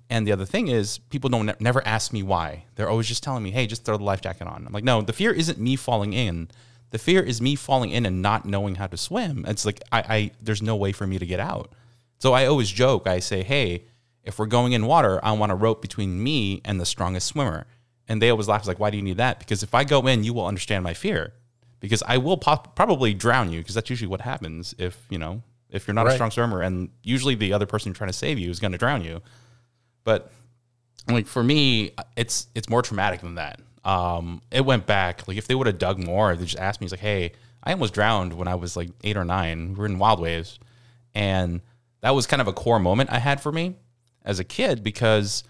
And 0.08 0.26
the 0.26 0.32
other 0.32 0.44
thing 0.44 0.68
is, 0.68 0.98
people 0.98 1.30
don't 1.30 1.60
never 1.60 1.86
ask 1.86 2.12
me 2.12 2.22
why. 2.22 2.64
They're 2.74 2.88
always 2.88 3.08
just 3.08 3.22
telling 3.22 3.42
me, 3.42 3.50
"Hey, 3.50 3.66
just 3.66 3.84
throw 3.84 3.96
the 3.96 4.04
life 4.04 4.20
jacket 4.20 4.46
on." 4.46 4.66
I'm 4.66 4.72
like, 4.72 4.84
no, 4.84 5.02
the 5.02 5.12
fear 5.12 5.32
isn't 5.32 5.58
me 5.58 5.74
falling 5.74 6.12
in. 6.12 6.48
The 6.92 6.98
fear 6.98 7.22
is 7.22 7.40
me 7.40 7.56
falling 7.56 7.90
in 7.90 8.06
and 8.06 8.22
not 8.22 8.44
knowing 8.44 8.76
how 8.76 8.86
to 8.86 8.96
swim. 8.96 9.44
It's 9.48 9.66
like 9.66 9.82
I, 9.90 9.98
I 10.00 10.30
there's 10.40 10.62
no 10.62 10.76
way 10.76 10.92
for 10.92 11.06
me 11.06 11.18
to 11.18 11.26
get 11.26 11.40
out. 11.40 11.72
So 12.18 12.32
I 12.32 12.46
always 12.46 12.70
joke. 12.70 13.06
I 13.08 13.18
say, 13.18 13.42
"Hey, 13.42 13.86
if 14.22 14.38
we're 14.38 14.46
going 14.46 14.72
in 14.72 14.86
water, 14.86 15.18
I 15.24 15.32
want 15.32 15.52
a 15.52 15.56
rope 15.56 15.82
between 15.82 16.22
me 16.22 16.60
and 16.64 16.78
the 16.78 16.86
strongest 16.86 17.26
swimmer." 17.26 17.66
And 18.08 18.20
they 18.20 18.30
always 18.30 18.46
laugh. 18.46 18.60
It's 18.60 18.68
like, 18.68 18.78
"Why 18.78 18.90
do 18.90 18.98
you 18.98 19.02
need 19.02 19.16
that?" 19.16 19.38
Because 19.38 19.62
if 19.62 19.74
I 19.74 19.84
go 19.84 20.06
in, 20.06 20.22
you 20.22 20.34
will 20.34 20.46
understand 20.46 20.84
my 20.84 20.94
fear. 20.94 21.32
Because 21.80 22.02
I 22.06 22.18
will 22.18 22.36
pop, 22.36 22.76
probably 22.76 23.14
drown 23.14 23.50
you. 23.50 23.60
Because 23.60 23.74
that's 23.74 23.90
usually 23.90 24.08
what 24.08 24.20
happens 24.20 24.74
if 24.78 25.04
you 25.10 25.18
know 25.18 25.42
if 25.72 25.88
you're 25.88 25.94
not 25.94 26.06
a 26.06 26.12
strong 26.12 26.30
swimmer, 26.30 26.60
and 26.60 26.90
usually 27.02 27.34
the 27.34 27.54
other 27.54 27.66
person 27.66 27.94
trying 27.94 28.10
to 28.10 28.16
save 28.16 28.38
you 28.38 28.50
is 28.50 28.60
going 28.60 28.72
to 28.72 28.78
drown 28.78 29.02
you. 29.02 29.22
But 30.04 30.30
like 31.08 31.26
for 31.26 31.42
me, 31.42 31.92
it's 32.16 32.46
it's 32.54 32.68
more 32.68 32.82
traumatic 32.82 33.22
than 33.22 33.36
that. 33.36 33.60
Um, 33.84 34.42
it 34.50 34.64
went 34.64 34.86
back. 34.86 35.26
Like 35.26 35.36
if 35.36 35.46
they 35.46 35.54
would 35.54 35.66
have 35.66 35.78
dug 35.78 35.98
more, 35.98 36.36
they 36.36 36.44
just 36.44 36.58
asked 36.58 36.80
me, 36.80 36.86
"It's 36.86 36.92
like, 36.92 37.00
hey, 37.00 37.32
I 37.62 37.72
almost 37.72 37.94
drowned 37.94 38.32
when 38.32 38.48
I 38.48 38.54
was 38.54 38.76
like 38.76 38.90
eight 39.04 39.16
or 39.16 39.24
nine. 39.24 39.74
We 39.74 39.80
were 39.80 39.86
in 39.86 39.98
wild 39.98 40.20
waves, 40.20 40.58
and 41.14 41.60
that 42.00 42.14
was 42.14 42.26
kind 42.26 42.42
of 42.42 42.48
a 42.48 42.52
core 42.52 42.78
moment 42.78 43.10
I 43.10 43.18
had 43.18 43.40
for 43.40 43.52
me 43.52 43.76
as 44.24 44.38
a 44.38 44.44
kid 44.44 44.82
because 44.82 45.44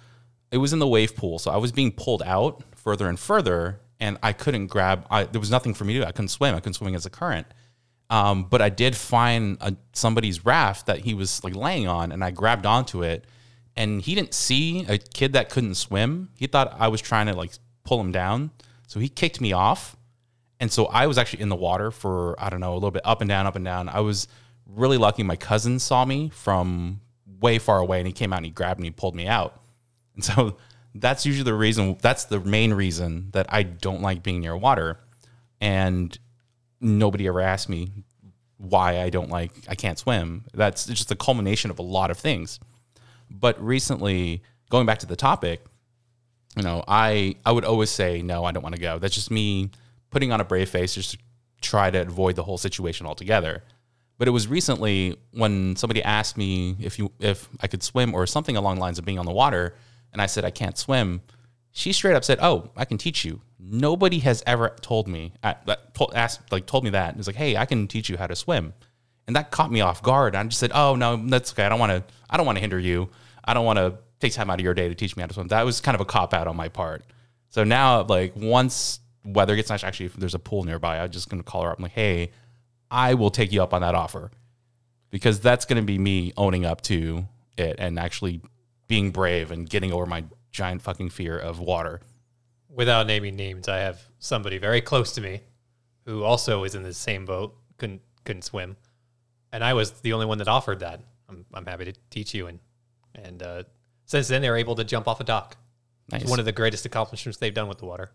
it 0.51 0.59
was 0.59 0.73
in 0.73 0.79
the 0.79 0.89
wave 0.89 1.17
pool, 1.17 1.39
so 1.39 1.51
I 1.51 1.57
was 1.57 1.73
being 1.73 1.93
pulled 1.93 2.23
out 2.23 2.63
further 2.77 3.09
and 3.09 3.19
further, 3.19 3.81
and 4.01 4.19
I 4.23 4.33
couldn't 4.33 4.67
grab. 4.67 5.07
I, 5.11 5.25
there 5.25 5.41
was 5.41 5.51
nothing 5.51 5.75
for 5.75 5.85
me 5.85 5.95
to 5.95 6.01
do. 6.01 6.07
I 6.07 6.13
couldn't 6.13 6.29
swim. 6.29 6.55
I 6.55 6.61
couldn't 6.61 6.75
swim 6.75 6.89
against 6.89 7.05
the 7.05 7.11
current. 7.11 7.47
Um, 8.11 8.45
but 8.45 8.61
I 8.61 8.69
did 8.69 8.95
find 8.95 9.57
a, 9.63 9.75
somebody's 9.95 10.45
raft 10.45 10.87
that 10.87 10.99
he 10.99 11.15
was 11.15 11.43
like 11.43 11.57
laying 11.57 11.89
on, 11.89 12.13
and 12.13 12.23
I 12.23 12.31
grabbed 12.31 12.67
onto 12.67 13.03
it. 13.03 13.25
And 13.75 14.03
he 14.03 14.15
didn't 14.15 14.35
see 14.35 14.85
a 14.87 14.99
kid 14.99 15.33
that 15.33 15.49
couldn't 15.49 15.77
swim. 15.77 16.29
He 16.37 16.47
thought 16.47 16.77
I 16.79 16.89
was 16.89 17.01
trying 17.01 17.29
to 17.29 17.35
like 17.35 17.53
pull 17.85 18.01
him 18.01 18.13
down, 18.13 18.51
so 18.87 19.01
he 19.01 19.09
kicked 19.09 19.41
me 19.41 19.53
off. 19.53 19.97
And 20.61 20.71
so 20.71 20.87
I 20.87 21.07
was 21.07 21.19
actually 21.19 21.43
in 21.43 21.49
the 21.49 21.57
water 21.57 21.91
for 21.91 22.37
I 22.39 22.49
don't 22.49 22.61
know 22.61 22.73
a 22.73 22.75
little 22.75 22.91
bit 22.91 23.03
up 23.05 23.21
and 23.21 23.29
down, 23.29 23.47
up 23.47 23.57
and 23.57 23.65
down. 23.65 23.89
I 23.89 24.01
was 24.01 24.29
really 24.67 24.99
lucky. 24.99 25.23
My 25.23 25.37
cousin 25.37 25.79
saw 25.79 26.05
me 26.05 26.29
from 26.29 27.01
way 27.41 27.59
far 27.59 27.79
away, 27.79 27.99
and 27.99 28.07
he 28.07 28.13
came 28.13 28.33
out 28.33 28.39
and 28.39 28.47
he 28.47 28.53
grabbed 28.53 28.81
me, 28.81 28.91
pulled 28.91 29.17
me 29.17 29.27
out. 29.27 29.61
And 30.15 30.25
so 30.25 30.57
that's 30.95 31.27
usually 31.27 31.45
the 31.45 31.55
reason. 31.55 31.97
That's 32.01 32.25
the 32.25 32.41
main 32.41 32.73
reason 32.75 33.29
that 33.33 33.47
I 33.49 33.63
don't 33.63 34.03
like 34.03 34.23
being 34.23 34.41
near 34.41 34.57
water. 34.57 35.01
And 35.61 36.17
nobody 36.81 37.29
ever 37.29 37.41
asked 37.41 37.69
me 37.69 37.91
why 38.59 39.01
I 39.01 39.11
don't 39.11 39.31
like 39.31 39.53
I 39.69 39.75
can't 39.75 39.99
swim. 39.99 40.45
That's 40.55 40.87
just 40.87 41.11
a 41.11 41.17
culmination 41.17 41.71
of 41.71 41.79
a 41.79 41.83
lot 41.83 42.11
of 42.11 42.19
things. 42.19 42.61
But 43.31 43.61
recently, 43.63 44.43
going 44.71 44.87
back 44.87 44.99
to 45.01 45.07
the 45.07 45.17
topic, 45.17 45.65
you 46.57 46.63
know, 46.63 46.85
I 46.87 47.37
I 47.45 47.53
would 47.53 47.65
always 47.65 47.91
say 47.91 48.23
no, 48.23 48.45
I 48.45 48.53
don't 48.53 48.63
want 48.63 48.75
to 48.75 48.81
go. 48.81 48.99
That's 48.99 49.15
just 49.15 49.31
me 49.31 49.71
putting 50.11 50.33
on 50.33 50.41
a 50.41 50.45
brave 50.45 50.69
face 50.69 50.95
just 50.95 51.13
to 51.13 51.19
try 51.61 51.91
to 51.91 52.03
avoid 52.03 52.37
the 52.37 52.43
whole 52.43 52.59
situation 52.59 53.07
altogether. 53.07 53.63
But 54.19 54.29
it 54.29 54.33
was 54.33 54.47
recently 54.47 55.17
when 55.33 55.75
somebody 55.77 56.03
asked 56.03 56.37
me 56.37 56.77
if 56.79 56.99
you 56.99 57.11
if 57.19 57.49
I 57.61 57.67
could 57.67 57.83
swim 57.83 58.15
or 58.15 58.27
something 58.27 58.57
along 58.57 58.77
the 58.77 58.83
lines 58.83 58.99
of 58.99 59.05
being 59.05 59.19
on 59.19 59.27
the 59.27 59.33
water, 59.33 59.75
and 60.13 60.21
I 60.21 60.27
said 60.27 60.45
I 60.45 60.51
can't 60.51 60.77
swim. 60.77 61.23
She 61.71 61.93
straight 61.93 62.15
up 62.15 62.25
said, 62.25 62.39
"Oh, 62.41 62.71
I 62.77 62.85
can 62.85 62.99
teach 62.99 63.25
you." 63.25 63.41
Nobody 63.59 64.19
has 64.21 64.43
ever 64.47 64.77
told 64.81 65.09
me 65.09 65.33
uh, 65.43 65.55
asked 66.15 66.53
like 66.53 66.67
told 66.67 66.85
me 66.85 66.91
that. 66.91 67.17
It's 67.17 67.27
like, 67.27 67.37
"Hey, 67.37 67.57
I 67.57 67.65
can 67.65 67.89
teach 67.89 68.11
you 68.11 68.19
how 68.19 68.27
to 68.27 68.37
swim," 68.37 68.75
and 69.27 69.35
that 69.35 69.51
caught 69.51 69.73
me 69.73 69.81
off 69.81 70.03
guard. 70.03 70.37
I 70.37 70.45
just 70.45 70.61
said, 70.61 70.73
"Oh 70.75 70.97
no, 70.97 71.17
that's 71.17 71.53
okay. 71.53 71.65
I 71.65 71.71
don't 71.71 71.81
want 71.81 71.93
to. 71.93 72.15
I 72.29 72.37
don't 72.37 72.45
want 72.45 72.57
to 72.57 72.61
hinder 72.61 72.79
you. 72.79 73.09
I 73.45 73.55
don't 73.55 73.65
want 73.65 73.79
to 73.79 73.95
take 74.23 74.33
time 74.33 74.49
out 74.49 74.59
of 74.59 74.65
your 74.65 74.75
day 74.75 74.89
to 74.89 74.95
teach 74.95 75.17
me 75.17 75.21
how 75.21 75.27
to 75.27 75.35
swim." 75.35 75.49
That 75.49 75.65
was 75.65 75.81
kind 75.81 75.95
of 75.95 76.01
a 76.01 76.05
cop 76.07 76.33
out 76.33 76.47
on 76.47 76.57
my 76.57 76.69
part. 76.69 77.05
So 77.51 77.65
now, 77.65 78.03
like 78.05 78.35
once 78.35 79.01
weather 79.25 79.55
gets 79.57 79.69
nice, 79.69 79.85
actually, 79.85 80.07
if 80.07 80.15
there's 80.15 80.35
a 80.35 80.39
pool 80.39 80.65
nearby, 80.65 80.99
I'm 80.99 81.11
just 81.11 81.29
gonna 81.29 81.43
call 81.43 81.63
her 81.63 81.71
up. 81.71 81.79
I'm 81.79 81.83
like, 81.83 81.93
"Hey, 81.93 82.33
I 82.91 83.15
will 83.15 83.31
take 83.31 83.53
you 83.53 83.63
up 83.63 83.75
on 83.75 83.83
that 83.83 83.95
offer," 83.95 84.31
because 85.11 85.41
that's 85.41 85.65
gonna 85.67 85.83
be 85.83 85.99
me 85.99 86.33
owning 86.37 86.65
up 86.65 86.81
to 86.83 87.27
it 87.59 87.77
and 87.79 87.99
actually 87.99 88.41
being 88.89 89.11
brave 89.11 89.51
and 89.51 89.69
getting 89.69 89.93
over 89.93 90.07
my 90.07 90.25
giant 90.51 90.83
fucking 90.83 91.11
fear 91.11 91.39
of 91.39 91.59
water. 91.59 92.01
Without 92.69 93.07
naming 93.07 93.37
names, 93.37 93.69
I 93.69 93.79
have 93.79 94.03
somebody 94.19 94.59
very 94.59 94.81
close 94.81 95.13
to 95.13 95.21
me 95.21 95.43
who 96.07 96.23
also 96.23 96.65
is 96.65 96.75
in 96.75 96.83
the 96.83 96.95
same 96.95 97.25
boat, 97.25 97.55
couldn't 97.77 98.03
couldn't 98.25 98.43
swim, 98.43 98.77
and 99.53 99.63
I 99.63 99.75
was 99.75 99.93
the 100.01 100.13
only 100.13 100.27
one 100.27 100.39
that 100.39 100.49
offered 100.49 100.81
that. 100.81 101.01
I'm 101.29 101.45
I'm 101.53 101.67
happy 101.67 101.85
to 101.87 101.95
teach 102.11 102.35
you, 102.35 102.47
and 102.47 102.61
and 103.15 103.43
uh, 103.43 103.63
since 104.13 104.29
then 104.29 104.43
they're 104.43 104.59
able 104.59 104.75
to 104.77 104.85
jump 104.85 105.09
off 105.09 105.21
a 105.21 105.25
dock. 105.25 105.57
It's 106.13 106.29
one 106.31 106.39
of 106.39 106.45
the 106.45 106.53
greatest 106.53 106.85
accomplishments 106.85 107.39
they've 107.39 107.55
done 107.55 107.67
with 107.69 107.79
the 107.79 107.87
water. 107.87 108.11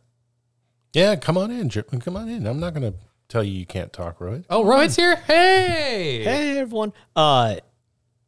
Yeah, 0.94 1.16
come 1.16 1.38
on 1.40 1.50
in. 1.50 1.70
Jer- 1.70 1.82
Come 1.82 2.16
on 2.16 2.30
in. 2.30 2.46
I'm 2.46 2.60
not 2.60 2.76
going 2.76 2.92
to 2.94 3.00
tell 3.30 3.44
you 3.44 3.52
you 3.54 3.66
can't 3.66 3.92
talk, 3.92 4.22
Roy. 4.22 4.44
Oh, 4.48 4.64
Roy's 4.64 4.96
here. 4.96 5.16
Hey, 5.16 6.24
Hey 6.24 6.60
everyone. 6.60 6.94
Uh, 7.16 7.56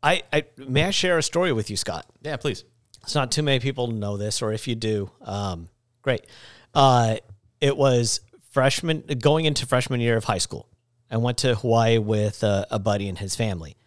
I, 0.02 0.24
I 0.34 0.46
may 0.58 0.86
I 0.86 0.90
share 0.90 1.20
a 1.20 1.24
story 1.24 1.52
with 1.54 1.70
you, 1.70 1.78
Scott. 1.78 2.08
Yeah, 2.24 2.38
please. 2.38 2.64
It's 3.04 3.14
not 3.14 3.32
too 3.32 3.44
many 3.44 3.60
people 3.60 3.86
know 3.88 4.18
this, 4.18 4.42
or 4.42 4.52
if 4.52 4.68
you 4.68 4.74
do, 4.74 5.12
um, 5.22 5.70
great. 6.02 6.26
Uh, 6.74 7.18
it 7.62 7.78
was 7.78 8.22
freshman 8.50 9.04
going 9.20 9.46
into 9.46 9.68
freshman 9.68 10.00
year 10.02 10.18
of 10.18 10.24
high 10.24 10.38
school. 10.40 10.68
I 11.12 11.18
went 11.18 11.38
to 11.40 11.54
Hawaii 11.54 12.00
with 12.00 12.42
a, 12.42 12.66
a 12.72 12.80
buddy 12.80 13.08
and 13.08 13.18
his 13.20 13.36
family. 13.36 13.78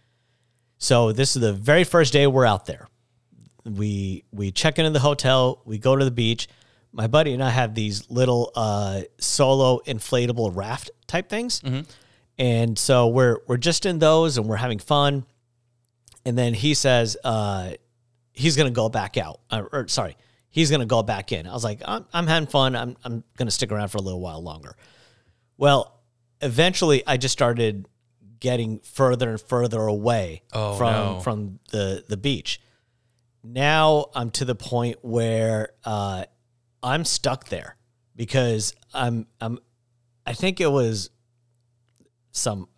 So 0.78 1.10
this 1.10 1.34
is 1.34 1.42
the 1.42 1.52
very 1.52 1.82
first 1.84 2.12
day 2.12 2.28
we're 2.28 2.46
out 2.46 2.66
there. 2.66 2.86
We 3.64 4.24
we 4.32 4.50
check 4.50 4.78
into 4.78 4.90
the 4.90 4.98
hotel. 5.00 5.60
We 5.64 5.78
go 5.78 5.94
to 5.96 6.04
the 6.04 6.10
beach. 6.10 6.48
My 6.92 7.06
buddy 7.06 7.32
and 7.32 7.42
I 7.42 7.50
have 7.50 7.74
these 7.74 8.10
little 8.10 8.52
uh, 8.54 9.02
solo 9.18 9.80
inflatable 9.86 10.54
raft 10.54 10.90
type 11.06 11.28
things, 11.30 11.62
and 12.38 12.78
so 12.78 13.08
we're 13.08 13.38
we're 13.46 13.56
just 13.56 13.86
in 13.86 13.98
those 13.98 14.36
and 14.36 14.46
we're 14.46 14.56
having 14.56 14.78
fun. 14.78 15.24
And 16.24 16.36
then 16.38 16.54
he 16.54 16.74
says, 16.74 17.16
uh, 17.24 17.72
he's 18.32 18.56
gonna 18.56 18.70
go 18.70 18.88
back 18.88 19.16
out. 19.16 19.40
Uh, 19.50 19.62
or 19.72 19.88
sorry, 19.88 20.16
he's 20.50 20.70
gonna 20.70 20.84
go 20.86 21.02
back 21.02 21.32
in. 21.32 21.46
I 21.46 21.52
was 21.52 21.64
like, 21.64 21.80
I'm, 21.84 22.04
I'm 22.12 22.26
having 22.26 22.46
fun. 22.48 22.76
I'm 22.76 22.96
I'm 23.04 23.24
gonna 23.38 23.50
stick 23.50 23.72
around 23.72 23.88
for 23.88 23.98
a 23.98 24.02
little 24.02 24.20
while 24.20 24.42
longer. 24.42 24.76
Well, 25.56 26.00
eventually, 26.40 27.02
I 27.06 27.16
just 27.16 27.32
started 27.32 27.86
getting 28.40 28.80
further 28.80 29.30
and 29.30 29.40
further 29.40 29.80
away 29.82 30.42
Oh, 30.52 30.74
from 30.76 30.92
no. 30.92 31.20
from 31.20 31.58
the 31.70 32.04
the 32.08 32.16
beach. 32.16 32.60
Now 33.44 34.06
I'm 34.14 34.30
to 34.32 34.44
the 34.44 34.54
point 34.54 34.98
where 35.02 35.70
uh, 35.84 36.24
I'm 36.82 37.04
stuck 37.04 37.48
there 37.48 37.76
because 38.14 38.74
I'm 38.94 39.26
I'm 39.40 39.58
I 40.26 40.32
think 40.32 40.60
it 40.60 40.70
was 40.70 41.10
some 42.30 42.68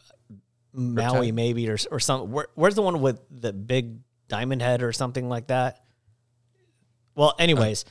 Maui 0.73 1.33
maybe 1.33 1.69
or 1.69 1.77
or 1.91 2.01
some 2.01 2.31
where, 2.31 2.49
where's 2.55 2.75
the 2.75 2.83
one 2.83 3.01
with 3.01 3.21
the 3.31 3.53
big 3.53 3.99
diamond 4.29 4.63
head 4.63 4.83
or 4.83 4.93
something 4.93 5.29
like 5.29 5.49
that. 5.49 5.85
Well, 7.15 7.35
anyways, 7.39 7.85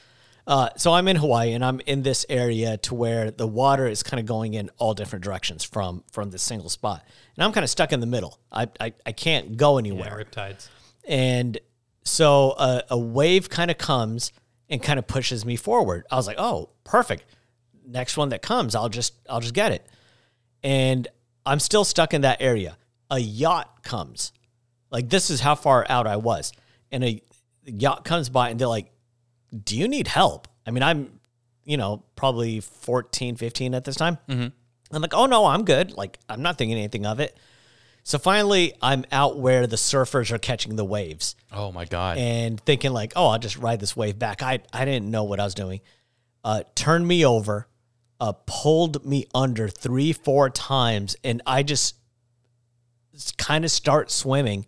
uh, 0.45 0.69
so 0.75 0.91
I'm 0.91 1.07
in 1.07 1.15
Hawaii 1.15 1.53
and 1.53 1.63
I'm 1.63 1.79
in 1.81 2.03
this 2.03 2.25
area 2.27 2.75
to 2.77 2.95
where 2.95 3.31
the 3.31 3.47
water 3.47 3.87
is 3.87 4.03
kind 4.03 4.19
of 4.19 4.25
going 4.25 4.53
in 4.53 4.69
all 4.77 4.93
different 4.93 5.23
directions 5.23 5.63
from 5.63 6.03
from 6.11 6.31
this 6.31 6.41
single 6.41 6.69
spot, 6.69 7.05
and 7.35 7.43
I'm 7.43 7.53
kind 7.53 7.63
of 7.63 7.69
stuck 7.69 7.93
in 7.93 7.99
the 7.99 8.07
middle. 8.07 8.39
I 8.51 8.67
I, 8.79 8.93
I 9.05 9.11
can't 9.13 9.55
go 9.55 9.77
anywhere. 9.77 10.25
riptides. 10.25 10.67
And 11.07 11.59
so 12.03 12.51
a, 12.51 12.83
a 12.91 12.97
wave 12.97 13.49
kind 13.49 13.71
of 13.71 13.77
comes 13.77 14.31
and 14.69 14.81
kind 14.81 14.99
of 14.99 15.07
pushes 15.07 15.45
me 15.45 15.55
forward. 15.55 16.05
I 16.11 16.15
was 16.15 16.27
like, 16.27 16.37
oh, 16.39 16.69
perfect. 16.83 17.25
Next 17.85 18.17
one 18.17 18.29
that 18.29 18.41
comes, 18.41 18.75
I'll 18.75 18.89
just 18.89 19.13
I'll 19.29 19.41
just 19.41 19.53
get 19.53 19.71
it. 19.71 19.85
And 20.63 21.07
I'm 21.45 21.59
still 21.59 21.83
stuck 21.83 22.13
in 22.13 22.21
that 22.21 22.41
area. 22.41 22.77
A 23.11 23.19
yacht 23.19 23.83
comes. 23.83 24.31
Like 24.89 25.09
this 25.09 25.29
is 25.29 25.41
how 25.41 25.55
far 25.55 25.85
out 25.89 26.07
I 26.07 26.17
was. 26.17 26.53
And 26.91 27.03
a 27.03 27.21
yacht 27.65 28.05
comes 28.05 28.29
by 28.29 28.49
and 28.49 28.59
they're 28.59 28.67
like, 28.67 28.91
do 29.63 29.77
you 29.77 29.87
need 29.87 30.07
help? 30.07 30.47
I 30.65 30.71
mean, 30.71 30.83
I'm, 30.83 31.19
you 31.65 31.77
know, 31.77 32.03
probably 32.15 32.59
14, 32.59 33.35
15 33.35 33.75
at 33.75 33.83
this 33.83 33.95
time. 33.95 34.17
Mm-hmm. 34.29 34.47
I'm 34.95 35.01
like, 35.01 35.13
oh 35.13 35.25
no, 35.25 35.45
I'm 35.45 35.65
good. 35.65 35.91
Like, 35.91 36.19
I'm 36.29 36.41
not 36.41 36.57
thinking 36.57 36.77
anything 36.77 37.05
of 37.05 37.19
it. 37.19 37.37
So 38.05 38.17
finally, 38.19 38.73
I'm 38.81 39.05
out 39.11 39.39
where 39.39 39.65
the 39.65 39.77
surfers 39.77 40.29
are 40.31 40.37
catching 40.37 40.75
the 40.75 40.83
waves 40.83 41.35
Oh 41.53 41.71
my 41.71 41.85
god. 41.85 42.17
and 42.17 42.59
thinking 42.59 42.91
like, 42.91 43.13
oh, 43.15 43.27
I'll 43.27 43.39
just 43.39 43.57
ride 43.57 43.79
this 43.79 43.95
wave 43.95 44.19
back. 44.19 44.41
I 44.43 44.59
I 44.73 44.83
didn't 44.85 45.09
know 45.09 45.23
what 45.23 45.39
I 45.39 45.45
was 45.45 45.53
doing. 45.55 45.79
Uh, 46.43 46.63
turned 46.75 47.07
me 47.07 47.25
over, 47.25 47.67
uh, 48.19 48.33
pulled 48.45 49.05
me 49.05 49.25
under 49.33 49.69
three, 49.69 50.11
four 50.11 50.49
times, 50.49 51.15
and 51.23 51.41
I 51.45 51.63
just 51.63 51.95
kind 53.37 53.63
of 53.63 53.71
start 53.71 54.11
swimming. 54.11 54.65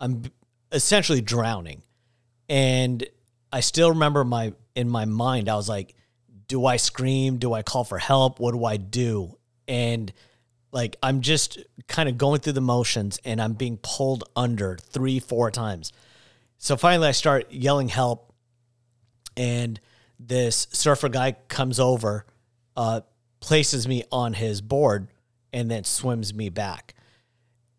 I'm 0.00 0.22
essentially 0.70 1.20
drowning, 1.20 1.82
and 2.48 3.04
I 3.52 3.60
still 3.60 3.88
remember 3.90 4.24
my 4.24 4.52
in 4.76 4.88
my 4.88 5.04
mind. 5.04 5.48
I 5.48 5.56
was 5.56 5.68
like, 5.68 5.94
do 6.46 6.64
I 6.66 6.76
scream? 6.76 7.38
Do 7.38 7.52
I 7.52 7.62
call 7.62 7.82
for 7.82 7.98
help? 7.98 8.38
What 8.38 8.52
do 8.52 8.64
I 8.64 8.76
do? 8.76 9.36
And 9.66 10.12
like 10.72 10.96
I'm 11.02 11.20
just 11.20 11.58
kind 11.86 12.08
of 12.08 12.18
going 12.18 12.40
through 12.40 12.54
the 12.54 12.60
motions 12.60 13.18
and 13.24 13.40
I'm 13.40 13.54
being 13.54 13.78
pulled 13.82 14.24
under 14.36 14.76
three, 14.76 15.18
four 15.18 15.50
times. 15.50 15.92
So 16.58 16.76
finally 16.76 17.08
I 17.08 17.12
start 17.12 17.50
yelling 17.50 17.88
help 17.88 18.32
and 19.36 19.80
this 20.18 20.66
surfer 20.72 21.08
guy 21.08 21.32
comes 21.48 21.78
over, 21.78 22.26
uh, 22.76 23.02
places 23.40 23.86
me 23.86 24.04
on 24.10 24.34
his 24.34 24.60
board 24.60 25.08
and 25.52 25.70
then 25.70 25.84
swims 25.84 26.34
me 26.34 26.48
back. 26.48 26.94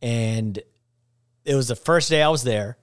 And 0.02 0.58
it 1.46 1.56
was 1.56 1.68
the 1.68 1.76
first 1.76 2.10
day 2.10 2.22
I 2.22 2.30
was 2.30 2.44
there. 2.44 2.78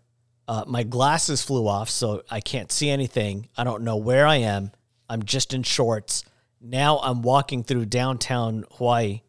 Uh, 0.49 0.65
my 0.67 0.85
glasses 0.85 1.43
flew 1.43 1.67
off, 1.67 1.91
so 1.91 2.23
I 2.31 2.41
can't 2.41 2.71
see 2.71 2.89
anything. 2.89 3.49
I 3.57 3.65
don't 3.65 3.83
know 3.83 3.97
where 3.97 4.27
I 4.27 4.37
am. 4.37 4.71
I'm 5.09 5.25
just 5.25 5.53
in 5.53 5.65
shorts. 5.65 6.23
Now 6.61 6.99
I'm 6.99 7.23
walking 7.23 7.65
through 7.65 7.87
downtown 7.87 8.65
Hawaii 8.73 9.23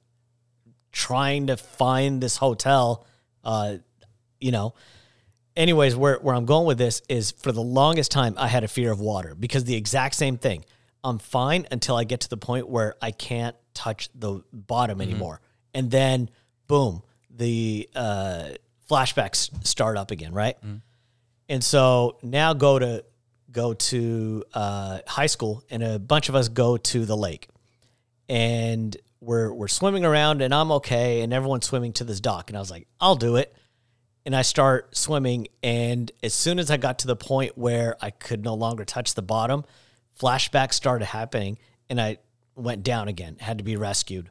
trying 0.91 1.47
to 1.47 1.57
find 1.57 2.21
this 2.21 2.37
hotel. 2.37 3.05
Uh, 3.43 3.77
you 4.39 4.51
know, 4.51 4.73
anyways, 5.55 5.95
where, 5.95 6.17
where 6.19 6.35
I'm 6.35 6.45
going 6.45 6.67
with 6.67 6.77
this 6.77 7.01
is 7.09 7.31
for 7.31 7.51
the 7.51 7.61
longest 7.61 8.11
time, 8.11 8.35
I 8.37 8.47
had 8.47 8.63
a 8.63 8.67
fear 8.67 8.91
of 8.91 8.99
water 8.99 9.35
because 9.35 9.63
the 9.63 9.75
exact 9.75 10.15
same 10.15 10.37
thing. 10.37 10.63
I'm 11.03 11.19
fine 11.19 11.67
until 11.71 11.95
I 11.95 12.03
get 12.03 12.21
to 12.21 12.29
the 12.29 12.37
point 12.37 12.67
where 12.67 12.95
I 13.01 13.11
can't 13.11 13.55
touch 13.73 14.09
the 14.13 14.43
bottom 14.51 14.99
anymore. 14.99 15.41
And 15.73 15.91
then, 15.91 16.29
boom, 16.67 17.03
the 17.29 17.87
uh, 17.95 18.49
flashbacks 18.89 19.65
start 19.65 19.95
up 19.97 20.11
again, 20.11 20.33
right? 20.33 20.57
And 21.49 21.63
so 21.63 22.17
now 22.23 22.53
go 22.53 22.79
to 22.79 23.05
go 23.51 23.73
to 23.73 24.43
uh, 24.53 24.99
high 25.07 25.27
school, 25.27 25.63
and 25.69 25.81
a 25.81 25.97
bunch 25.97 26.29
of 26.29 26.35
us 26.35 26.49
go 26.49 26.77
to 26.77 27.05
the 27.05 27.15
lake. 27.15 27.47
And 28.27 28.95
we're 29.19 29.51
we're 29.53 29.67
swimming 29.67 30.05
around 30.05 30.41
and 30.41 30.53
I'm 30.53 30.71
okay 30.73 31.21
and 31.21 31.33
everyone's 31.33 31.65
swimming 31.65 31.93
to 31.93 32.03
this 32.03 32.19
dock 32.19 32.49
and 32.49 32.57
I 32.57 32.59
was 32.59 32.71
like, 32.71 32.87
I'll 32.99 33.15
do 33.15 33.35
it. 33.35 33.55
And 34.25 34.35
I 34.35 34.41
start 34.41 34.95
swimming 34.95 35.47
and 35.63 36.11
as 36.21 36.33
soon 36.33 36.59
as 36.59 36.69
I 36.69 36.77
got 36.77 36.99
to 36.99 37.07
the 37.07 37.15
point 37.15 37.57
where 37.57 37.95
I 38.01 38.09
could 38.09 38.43
no 38.43 38.53
longer 38.55 38.83
touch 38.83 39.13
the 39.13 39.21
bottom, 39.21 39.63
flashbacks 40.19 40.73
started 40.73 41.05
happening 41.05 41.57
and 41.89 41.99
I 41.99 42.17
went 42.55 42.83
down 42.83 43.07
again, 43.07 43.37
had 43.39 43.59
to 43.59 43.63
be 43.63 43.77
rescued. 43.77 44.29